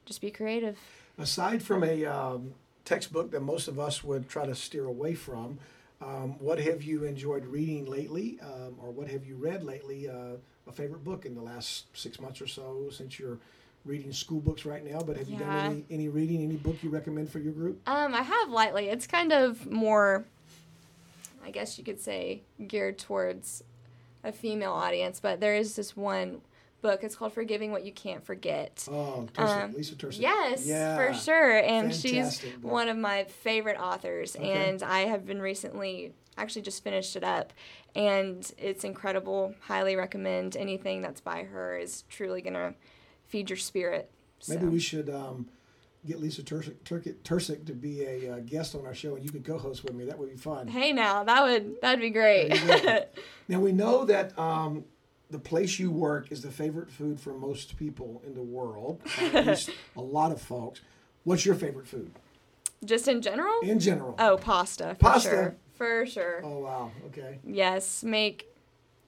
just 0.04 0.20
be 0.20 0.30
creative. 0.30 0.78
Aside 1.18 1.62
from 1.62 1.84
a 1.84 2.04
um, 2.06 2.54
textbook 2.84 3.30
that 3.30 3.40
most 3.40 3.68
of 3.68 3.78
us 3.78 4.02
would 4.02 4.28
try 4.28 4.46
to 4.46 4.54
steer 4.54 4.86
away 4.86 5.14
from, 5.14 5.58
um, 6.00 6.38
what 6.38 6.58
have 6.58 6.82
you 6.82 7.04
enjoyed 7.04 7.46
reading 7.46 7.86
lately, 7.86 8.38
um, 8.40 8.76
or 8.82 8.90
what 8.90 9.08
have 9.08 9.24
you 9.24 9.36
read 9.36 9.62
lately? 9.62 10.08
Uh, 10.08 10.36
a 10.66 10.72
favorite 10.72 11.04
book 11.04 11.24
in 11.24 11.34
the 11.34 11.40
last 11.40 11.86
six 11.96 12.18
months 12.20 12.40
or 12.40 12.46
so, 12.46 12.88
since 12.90 13.18
you're 13.18 13.38
reading 13.86 14.12
school 14.12 14.40
books 14.40 14.66
right 14.66 14.84
now. 14.84 15.00
But 15.00 15.16
have 15.16 15.28
you 15.28 15.38
done 15.38 15.48
any, 15.66 15.84
any 15.90 16.08
reading, 16.08 16.42
any 16.42 16.56
book 16.56 16.76
you 16.82 16.90
recommend 16.90 17.30
for 17.30 17.38
your 17.38 17.52
group? 17.52 17.80
Um, 17.88 18.14
I 18.14 18.22
have 18.22 18.50
lightly. 18.50 18.88
It's 18.88 19.06
kind 19.06 19.32
of 19.32 19.70
more, 19.70 20.24
I 21.44 21.50
guess 21.50 21.78
you 21.78 21.84
could 21.84 22.00
say, 22.00 22.42
geared 22.66 22.98
towards 22.98 23.62
a 24.24 24.32
female 24.32 24.72
audience. 24.72 25.20
But 25.20 25.40
there 25.40 25.54
is 25.54 25.76
this 25.76 25.96
one 25.96 26.40
book. 26.82 27.02
It's 27.04 27.16
called 27.16 27.32
"Forgiving 27.32 27.70
What 27.72 27.84
You 27.84 27.92
Can't 27.92 28.24
Forget." 28.24 28.86
Oh, 28.90 29.26
TerKeurst, 29.32 29.64
Um, 29.64 29.72
Lysa. 29.74 30.20
Yes, 30.20 30.66
yeah. 30.66 30.96
for 30.96 31.14
sure. 31.14 31.58
And 31.58 31.94
she's 31.94 32.40
book. 32.40 32.72
one 32.72 32.88
of 32.88 32.96
my 32.96 33.24
favorite 33.24 33.78
authors. 33.78 34.36
Okay. 34.36 34.50
And 34.68 34.82
I 34.82 35.00
have 35.00 35.26
been 35.26 35.40
recently, 35.40 36.12
actually 36.36 36.62
just 36.62 36.82
finished 36.82 37.16
it 37.16 37.24
up. 37.24 37.52
And 37.94 38.52
it's 38.58 38.84
incredible. 38.84 39.54
Highly 39.60 39.96
recommend 39.96 40.54
anything 40.54 41.00
that's 41.00 41.22
by 41.22 41.44
her 41.44 41.78
is 41.78 42.04
truly 42.10 42.42
going 42.42 42.52
to 42.52 42.74
feed 43.28 43.50
your 43.50 43.56
spirit. 43.56 44.10
Maybe 44.48 44.66
we 44.66 44.78
should 44.78 45.10
um, 45.10 45.48
get 46.06 46.20
Lysa 46.20 46.42
TerKeurst 46.42 47.66
to 47.66 47.72
be 47.72 48.02
a 48.02 48.34
uh, 48.34 48.40
guest 48.40 48.74
on 48.74 48.86
our 48.86 48.94
show, 48.94 49.16
and 49.16 49.24
you 49.24 49.30
could 49.30 49.44
co-host 49.44 49.84
with 49.84 49.94
me. 49.94 50.04
That 50.04 50.18
would 50.18 50.30
be 50.30 50.36
fun. 50.36 50.68
Hey 50.68 50.92
now, 50.92 51.24
that 51.24 51.42
would 51.44 51.80
that'd 51.80 52.00
be 52.00 52.10
great. 52.10 52.50
There 52.50 52.76
you 52.76 52.82
go. 52.82 53.04
Now 53.48 53.60
we 53.60 53.72
know 53.72 54.04
that 54.04 54.38
um, 54.38 54.84
the 55.30 55.38
place 55.38 55.78
you 55.78 55.90
work 55.90 56.30
is 56.30 56.42
the 56.42 56.50
favorite 56.50 56.90
food 56.90 57.18
for 57.20 57.32
most 57.32 57.76
people 57.76 58.22
in 58.26 58.34
the 58.34 58.42
world, 58.42 59.00
at 59.20 59.46
least 59.46 59.70
a 59.96 60.00
lot 60.02 60.32
of 60.32 60.40
folks. 60.40 60.80
What's 61.24 61.44
your 61.44 61.56
favorite 61.56 61.88
food 61.88 62.12
Just 62.84 63.08
in 63.08 63.20
general? 63.20 63.58
in 63.62 63.80
general? 63.80 64.14
Oh, 64.18 64.36
pasta. 64.36 64.96
Pasta. 64.98 65.28
Sure. 65.28 65.56
For 65.74 66.06
sure. 66.06 66.40
Oh, 66.44 66.58
wow. 66.60 66.90
Okay. 67.08 67.38
Yes, 67.44 68.02
make 68.02 68.48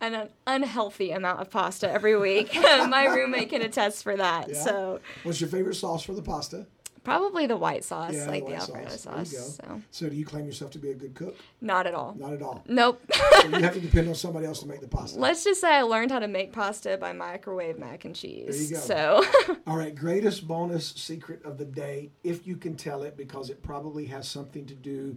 an 0.01 0.29
unhealthy 0.47 1.11
amount 1.11 1.41
of 1.41 1.51
pasta 1.51 1.91
every 1.91 2.17
week. 2.19 2.55
My 2.55 3.07
roommate 3.07 3.51
can 3.51 3.63
attest 3.63 4.03
for 4.03 4.17
that. 4.17 4.49
Yeah. 4.51 4.55
So, 4.63 5.01
What's 5.25 5.41
your 5.41 5.51
favorite 5.51 5.75
sauce 5.75 6.03
for 6.03 6.15
the 6.15 6.23
pasta? 6.23 6.67
Probably 7.05 7.47
the 7.47 7.57
white 7.57 7.85
sauce, 7.85 8.13
Yeah, 8.13 8.27
like 8.27 8.45
the 8.45 8.51
the, 8.51 8.57
Alfredo 8.57 8.89
sauce. 8.91 9.31
Sauce. 9.31 9.57
So 9.57 9.83
So 9.91 10.09
do 10.11 10.17
you 10.17 10.27
claim 10.27 10.45
yourself 10.45 10.73
to 10.73 10.79
be 10.79 10.91
a 10.91 10.95
good 10.95 11.15
cook? 11.15 11.37
not 11.63 11.87
at 11.87 11.95
all. 11.95 12.15
Not 12.19 12.35
at 12.35 12.43
all. 12.43 12.63
Nope. 12.69 13.01
So 13.41 13.49
you 13.49 13.61
have 13.61 13.73
to 13.75 13.81
depend 13.81 14.09
on 14.09 14.15
somebody 14.15 14.45
else 14.45 14.61
to 14.61 14.67
make 14.69 14.83
the 14.83 14.89
pasta. 14.89 15.19
Let's 15.19 15.43
just 15.43 15.61
say 15.63 15.73
I 15.75 15.83
learned 15.83 16.11
how 16.11 16.19
to 16.19 16.29
make 16.29 16.53
pasta 16.53 16.99
by 16.99 17.15
microwave 17.15 17.79
mac 17.79 18.05
and 18.05 18.15
cheese. 18.15 18.71
you 18.71 18.77
go. 18.77 18.83
So 18.83 19.25
All 19.67 19.79
right, 19.79 19.95
greatest 19.95 20.47
bonus 20.47 20.89
secret 20.91 21.43
of 21.47 21.57
the 21.57 21.65
day, 21.65 22.11
if 22.25 22.47
you 22.47 22.57
can 22.57 22.77
tell 22.77 23.03
it, 23.05 23.17
because 23.17 23.49
it 23.49 23.63
probably 23.63 24.05
has 24.07 24.29
something 24.29 24.67
to 24.67 24.75
do 24.75 25.17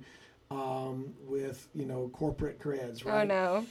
um, 0.49 1.13
with 1.25 1.67
you 1.75 1.85
know 1.85 2.09
corporate 2.13 2.57
creds, 2.59 3.03
right? 3.03 3.21
oh 3.21 3.25
no. 3.25 3.65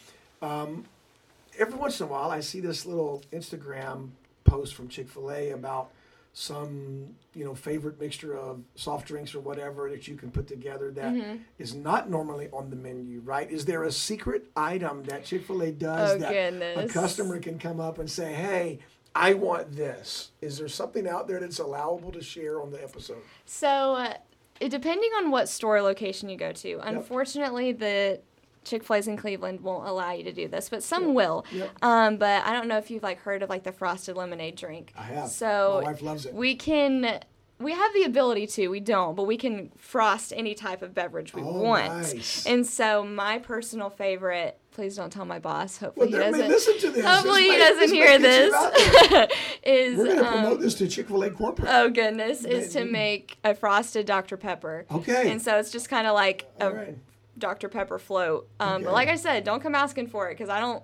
Every 1.61 1.79
once 1.79 2.01
in 2.01 2.07
a 2.07 2.11
while, 2.11 2.31
I 2.31 2.41
see 2.41 2.61
this 2.61 2.87
little 2.87 3.23
Instagram 3.33 4.09
post 4.45 4.75
from 4.75 4.89
Chick 4.89 5.09
Fil 5.09 5.31
A 5.31 5.51
about 5.51 5.91
some 6.33 7.09
you 7.35 7.45
know 7.45 7.55
favorite 7.55 8.01
mixture 8.01 8.37
of 8.37 8.61
soft 8.77 9.09
drinks 9.09 9.35
or 9.35 9.41
whatever 9.41 9.91
that 9.91 10.07
you 10.09 10.15
can 10.17 10.31
put 10.31 10.47
together 10.47 10.91
that 10.93 11.13
is 11.59 11.73
Mm-hmm. 11.73 11.83
not 11.83 12.09
normally 12.09 12.49
on 12.53 12.71
the 12.71 12.77
menu, 12.77 13.21
right? 13.21 13.51
Is 13.51 13.65
there 13.65 13.83
a 13.85 13.93
secret 13.93 14.47
item 14.57 15.03
that 15.05 15.25
Chick 15.25 15.45
Fil 15.47 15.61
A 15.63 15.71
does 15.73 16.13
Oh, 16.13 16.19
that 16.19 16.33
goodness. 16.33 16.91
a 16.91 16.93
customer 16.93 17.39
can 17.41 17.59
come 17.59 17.79
up 17.81 17.99
and 17.99 18.11
say, 18.11 18.33
"Hey"? 18.33 18.79
I 19.13 19.35
want 19.35 19.73
this. 19.73 20.31
Is 20.41 20.57
there 20.59 20.69
something 20.69 21.09
out 21.09 21.27
there 21.27 21.41
that's 21.41 21.59
allowable 21.59 22.13
to 22.13 22.23
share 22.23 22.63
on 22.63 22.71
the 22.71 22.81
episode? 22.81 23.19
So, 23.45 23.67
uh, 23.97 24.15
depending 24.61 25.11
on 25.19 25.33
what 25.33 25.49
store 25.49 25.83
location 25.83 26.29
you 26.29 26.37
go 26.37 26.53
to, 26.53 26.79
unfortunately, 26.85 27.73
the 27.73 28.21
Chick 28.65 28.85
Fil 28.85 28.97
A's 28.97 29.09
in 29.09 29.17
Cleveland 29.17 29.61
won't 29.63 29.89
allow 29.89 30.13
you 30.13 30.23
to 30.25 30.33
do 30.33 30.47
this, 30.49 30.69
but 30.69 30.83
some 30.83 31.15
will. 31.15 31.45
Yep. 31.51 31.71
Um, 31.83 32.17
but 32.19 32.45
I 32.45 32.53
don't 32.53 32.69
know 32.69 32.77
if 32.79 32.91
you've 32.91 33.03
like 33.03 33.19
heard 33.21 33.43
of 33.43 33.49
like 33.49 33.63
the 33.65 33.73
frosted 33.73 34.17
lemonade 34.17 34.57
drink. 34.57 34.93
I 34.97 35.03
have. 35.05 35.29
So 35.31 35.81
My 35.83 35.91
wife 35.93 36.03
loves 36.03 36.27
it. 36.27 36.35
We 36.35 36.55
can. 36.57 37.21
We 37.59 37.73
have 37.73 37.93
the 37.93 38.05
ability 38.05 38.47
to. 38.49 38.69
We 38.69 38.81
don't, 38.81 39.15
but 39.15 39.25
we 39.25 39.37
can 39.37 39.71
frost 39.77 40.33
any 40.35 40.55
type 40.55 40.81
of 40.81 40.95
beverage 40.95 41.35
we 41.35 41.43
Oh, 41.43 41.61
want. 41.61 41.89
nice. 41.89 42.47
And 42.47 42.67
so, 42.67 43.03
my 43.05 43.39
personal 43.39 43.91
favorite. 43.91 44.57
Please 44.73 44.97
don't 44.97 45.11
tell 45.13 45.25
my 45.27 45.39
boss. 45.41 45.77
Hopefully 45.79 46.11
Well, 46.13 46.23
he 46.23 46.31
doesn't. 46.31 46.49
listen 46.49 46.79
to 46.79 46.91
this. 46.91 47.05
Hopefully 47.05 47.43
This 47.49 47.53
he 47.53 47.59
doesn't 47.59 47.81
this 47.81 47.91
hear 47.91 48.19
get 48.19 48.21
you 48.21 48.55
out 48.55 48.73
there. 49.11 49.27
this. 49.27 49.37
is 49.65 49.99
We're 49.99 50.05
going 50.07 50.19
to 50.21 50.27
um, 50.27 50.33
promote 50.33 50.61
this 50.61 50.75
to 50.77 50.89
Chick 50.89 51.09
Fil 51.09 51.23
A 51.25 51.31
corporate. 51.31 51.69
Oh 51.71 51.91
goodness, 51.91 52.45
is 52.45 52.73
to 52.75 52.85
make 52.87 53.37
a 53.45 53.55
frosted 53.55 54.07
Dr. 54.07 54.37
Pepper. 54.39 54.87
Okay. 54.91 55.31
And 55.31 55.43
so 55.43 55.59
it's 55.59 55.71
just 55.73 55.89
kind 55.91 56.07
of 56.07 56.15
like 56.15 56.47
a 56.61 56.71
right. 56.73 56.99
Dr. 57.41 57.69
Pepper 57.69 57.99
float. 57.99 58.49
Um, 58.61 58.75
Okay. 58.77 58.85
But 58.85 58.93
like 58.93 59.09
I 59.09 59.17
said, 59.17 59.45
don't 59.45 59.61
come 59.63 59.75
asking 59.75 60.07
for 60.09 60.29
it 60.31 60.35
because 60.39 60.49
I 60.49 60.61
don't, 60.61 60.83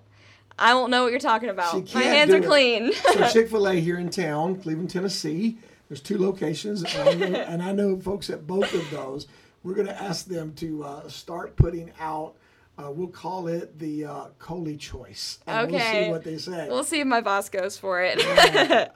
I 0.58 0.70
don't 0.70 0.90
know 0.90 1.02
what 1.04 1.10
you're 1.12 1.20
talking 1.20 1.48
about. 1.50 1.92
My 1.94 2.02
hands 2.02 2.32
are 2.32 2.38
it. 2.38 2.44
clean. 2.46 2.92
so 3.12 3.28
Chick 3.28 3.48
Fil 3.50 3.68
A 3.68 3.74
here 3.74 3.98
in 3.98 4.10
town, 4.10 4.56
Cleveland, 4.60 4.90
Tennessee. 4.90 5.58
There's 5.88 6.00
two 6.00 6.18
locations, 6.18 6.82
and 6.82 7.08
I 7.08 7.14
know, 7.14 7.38
and 7.40 7.62
I 7.62 7.72
know 7.72 8.00
folks 8.00 8.28
at 8.30 8.46
both 8.46 8.74
of 8.74 8.90
those. 8.90 9.28
We're 9.62 9.74
going 9.74 9.86
to 9.86 10.02
ask 10.02 10.26
them 10.26 10.52
to 10.54 10.82
uh, 10.84 11.08
start 11.08 11.54
putting 11.56 11.92
out. 12.00 12.34
Uh, 12.78 12.90
we'll 12.90 13.08
call 13.08 13.46
it 13.48 13.78
the 13.78 14.04
uh, 14.04 14.24
Coley 14.38 14.76
Choice. 14.76 15.38
And 15.46 15.70
We'll 15.70 15.80
see 15.80 16.10
what 16.10 16.24
they 16.24 16.36
say. 16.38 16.68
we'll 16.68 16.84
see 16.84 17.00
if 17.00 17.06
my 17.06 17.20
boss 17.22 17.48
goes 17.48 17.78
for 17.78 18.02
it. 18.02 18.20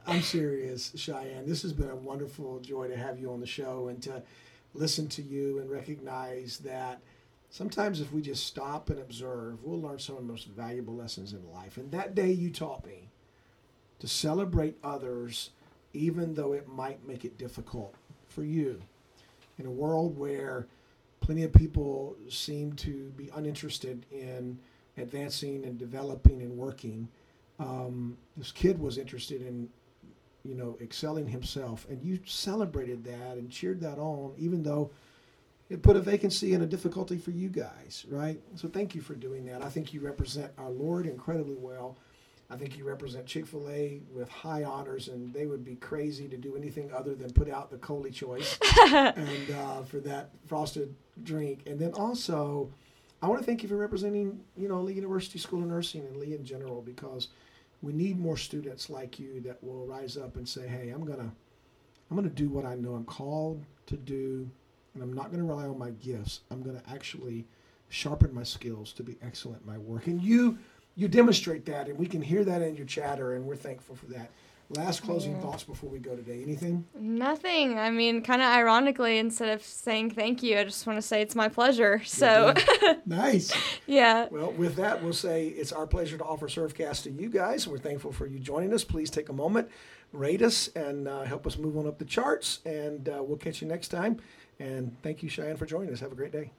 I'm 0.07 0.21
serious, 0.21 0.93
Cheyenne. 0.97 1.47
This 1.47 1.63
has 1.63 1.73
been 1.73 1.89
a 1.91 1.97
wonderful 1.97 2.59
joy 2.61 2.89
to 2.89 2.97
have 2.97 3.19
you 3.19 3.33
on 3.33 3.41
the 3.41 3.47
show 3.47 3.89
and 3.89 4.03
to 4.03 4.23
listen 4.75 5.09
to 5.09 5.23
you 5.23 5.59
and 5.61 5.71
recognize 5.71 6.59
that 6.59 7.01
sometimes 7.51 8.01
if 8.01 8.13
we 8.13 8.23
just 8.23 8.47
stop 8.47 8.89
and 8.89 8.99
observe, 8.99 9.63
we'll 9.63 9.81
learn 9.81 9.99
some 9.99 10.17
of 10.17 10.23
the 10.23 10.33
most 10.33 10.47
valuable 10.47 10.95
lessons 10.95 11.33
in 11.33 11.53
life. 11.53 11.77
And 11.77 11.91
that 11.91 12.15
day 12.15 12.31
you 12.31 12.51
taught 12.51 12.87
me 12.87 13.11
to 13.99 14.09
celebrate 14.09 14.79
others, 14.83 15.51
even 15.93 16.35
though 16.35 16.53
it 16.53 16.69
might 16.69 17.07
make 17.07 17.25
it 17.25 17.37
difficult 17.37 17.95
for 18.29 18.45
you. 18.45 18.81
In 19.59 19.67
a 19.67 19.71
world 19.71 20.17
where 20.17 20.67
plenty 21.21 21.43
of 21.43 21.53
people 21.53 22.17
seem 22.29 22.73
to 22.75 23.11
be 23.17 23.31
uninterested 23.35 24.07
in 24.11 24.59
advancing 24.97 25.65
and 25.65 25.77
developing 25.77 26.41
and 26.41 26.57
working, 26.57 27.09
um, 27.59 28.17
this 28.37 28.53
kid 28.53 28.79
was 28.79 28.97
interested 28.97 29.43
in 29.43 29.69
you 30.43 30.55
know 30.55 30.79
excelling 30.81 31.27
himself 31.27 31.87
and 31.91 32.03
you 32.03 32.19
celebrated 32.25 33.05
that 33.05 33.37
and 33.37 33.51
cheered 33.51 33.79
that 33.79 33.99
on 33.99 34.33
even 34.39 34.63
though 34.63 34.91
it 35.71 35.83
put 35.83 35.97
a 35.97 36.01
vacancy 36.01 36.53
and 36.53 36.63
a 36.63 36.67
difficulty 36.67 37.17
for 37.17 37.31
you 37.31 37.49
guys 37.49 38.05
right? 38.11 38.41
So 38.57 38.69
thank 38.69 38.95
you 38.95 39.01
for 39.01 39.15
doing 39.15 39.47
that. 39.47 39.63
I 39.63 39.69
think 39.69 39.95
you 39.95 40.01
represent 40.01 40.53
our 40.59 40.71
lord 40.71 41.07
incredibly 41.07 41.57
well. 41.57 41.97
I 42.53 42.57
think 42.57 42.77
you 42.77 42.85
represent 42.85 43.27
chick-fil-a 43.27 44.01
with 44.13 44.29
high 44.29 44.65
honors 44.65 45.07
and 45.09 45.33
they 45.33 45.47
would 45.47 45.65
be 45.65 45.77
crazy 45.77 46.27
to 46.29 46.37
do 46.37 46.57
anything 46.57 46.93
other 46.93 47.15
than 47.15 47.33
put 47.33 47.49
out 47.49 47.71
the 47.71 47.79
coley 47.79 48.11
choice 48.11 48.59
and 48.87 49.51
uh, 49.53 49.83
for 49.83 50.01
that 50.01 50.31
frosted 50.47 50.95
drink. 51.23 51.61
And 51.67 51.79
then 51.79 51.93
also 51.95 52.71
i 53.23 53.29
want 53.29 53.39
to 53.39 53.45
thank 53.47 53.63
you 53.63 53.69
for 53.69 53.77
representing 53.77 54.41
you 54.57 54.67
know 54.67 54.81
lee 54.81 54.95
university 54.95 55.39
school 55.39 55.61
of 55.61 55.69
nursing 55.69 56.01
and 56.07 56.17
lee 56.17 56.35
in 56.35 56.43
general 56.43 56.81
because 56.81 57.29
we 57.83 57.93
need 57.93 58.19
more 58.19 58.37
students 58.37 58.91
like 58.91 59.19
you 59.19 59.41
that 59.41 59.63
will 59.63 59.87
rise 59.87 60.17
up 60.17 60.37
and 60.37 60.49
say, 60.49 60.67
"Hey, 60.67 60.91
I'm 60.91 61.05
gonna, 61.05 61.33
I'm 62.11 62.17
gonna 62.17 62.29
do 62.29 62.49
what 62.49 62.65
I 62.65 62.75
know 62.75 62.95
I'm 62.95 63.05
called 63.05 63.65
to 63.87 63.97
do, 63.97 64.51
and 64.95 65.03
I'm 65.03 65.13
not 65.13 65.31
gonna 65.31 65.45
rely 65.45 65.65
on 65.67 65.79
my 65.79 65.91
gifts. 65.91 66.41
I'm 66.51 66.63
gonna 66.63 66.83
actually 66.93 67.47
sharpen 67.89 68.33
my 68.35 68.43
skills 68.45 68.93
to 68.95 69.03
be 69.03 69.17
excellent 69.23 69.63
in 69.63 69.67
my 69.67 69.79
work." 69.79 70.07
And 70.07 70.23
you, 70.23 70.59
you 70.97 71.09
demonstrate 71.09 71.65
that, 71.67 71.89
and 71.89 71.99
we 71.99 72.07
can 72.07 72.23
hear 72.23 72.45
that 72.45 72.63
in 72.63 72.77
your 72.77 72.87
chatter, 72.87 73.35
and 73.35 73.45
we're 73.45 73.57
thankful 73.57 73.95
for 73.97 74.07
that. 74.07 74.31
Last 74.77 75.03
closing 75.03 75.41
thoughts 75.41 75.65
before 75.65 75.91
we 75.91 75.99
go 75.99 76.15
today. 76.15 76.43
Anything? 76.45 76.85
Nothing. 76.95 77.77
I 77.77 77.91
mean, 77.91 78.23
kind 78.23 78.41
of 78.41 78.47
ironically, 78.47 79.19
instead 79.19 79.49
of 79.49 79.65
saying 79.65 80.11
thank 80.11 80.45
you, 80.45 80.59
I 80.61 80.63
just 80.63 80.87
want 80.87 80.97
to 80.97 81.03
say 81.03 81.21
it's 81.23 81.35
my 81.35 81.49
pleasure. 81.49 82.01
So, 82.05 82.55
Nice. 83.05 83.53
yeah. 83.89 84.29
Well, 84.31 84.53
with 84.53 84.77
that, 84.77 85.03
we'll 85.03 85.13
say 85.13 85.49
it's 85.49 85.73
our 85.73 85.89
pleasure 85.89 86.17
to 86.19 86.25
offer 86.25 86.47
Surfcast 86.47 87.03
to 87.03 87.11
you 87.11 87.29
guys. 87.31 87.67
We're 87.67 87.79
thankful 87.79 88.13
for 88.13 88.29
you 88.29 88.39
joining 88.39 88.73
us. 88.73 88.85
Please 88.85 89.11
take 89.11 89.29
a 89.29 89.33
moment, 89.33 89.69
rate 90.13 90.41
us, 90.41 90.69
and 90.77 91.09
uh, 91.09 91.25
help 91.25 91.49
us 91.49 91.59
move 91.59 91.77
on 91.77 91.89
up 91.89 91.99
the 91.99 92.05
charts. 92.05 92.61
And 92.65 93.09
uh, 93.09 93.25
we'll 93.25 93.39
catch 93.39 93.61
you 93.61 93.67
next 93.67 93.89
time. 93.89 94.21
And 94.61 94.95
thank 95.03 95.23
you, 95.23 95.29
Cheyenne, 95.29 95.57
for 95.57 95.67
joining 95.67 95.93
us. 95.93 96.01
Have 96.01 96.13
a 96.13 96.15
great 96.15 96.33
day. 96.33 96.53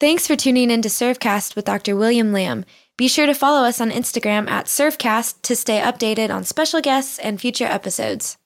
Thanks 0.00 0.28
for 0.28 0.36
tuning 0.36 0.70
in 0.70 0.80
to 0.82 0.88
Servcast 0.88 1.56
with 1.56 1.64
Dr. 1.64 1.96
William 1.96 2.32
Lamb. 2.32 2.64
Be 2.96 3.08
sure 3.08 3.26
to 3.26 3.34
follow 3.34 3.66
us 3.66 3.80
on 3.80 3.90
Instagram 3.90 4.48
at 4.48 4.66
Servcast 4.66 5.42
to 5.42 5.56
stay 5.56 5.80
updated 5.80 6.30
on 6.30 6.44
special 6.44 6.80
guests 6.80 7.18
and 7.18 7.40
future 7.40 7.64
episodes. 7.64 8.36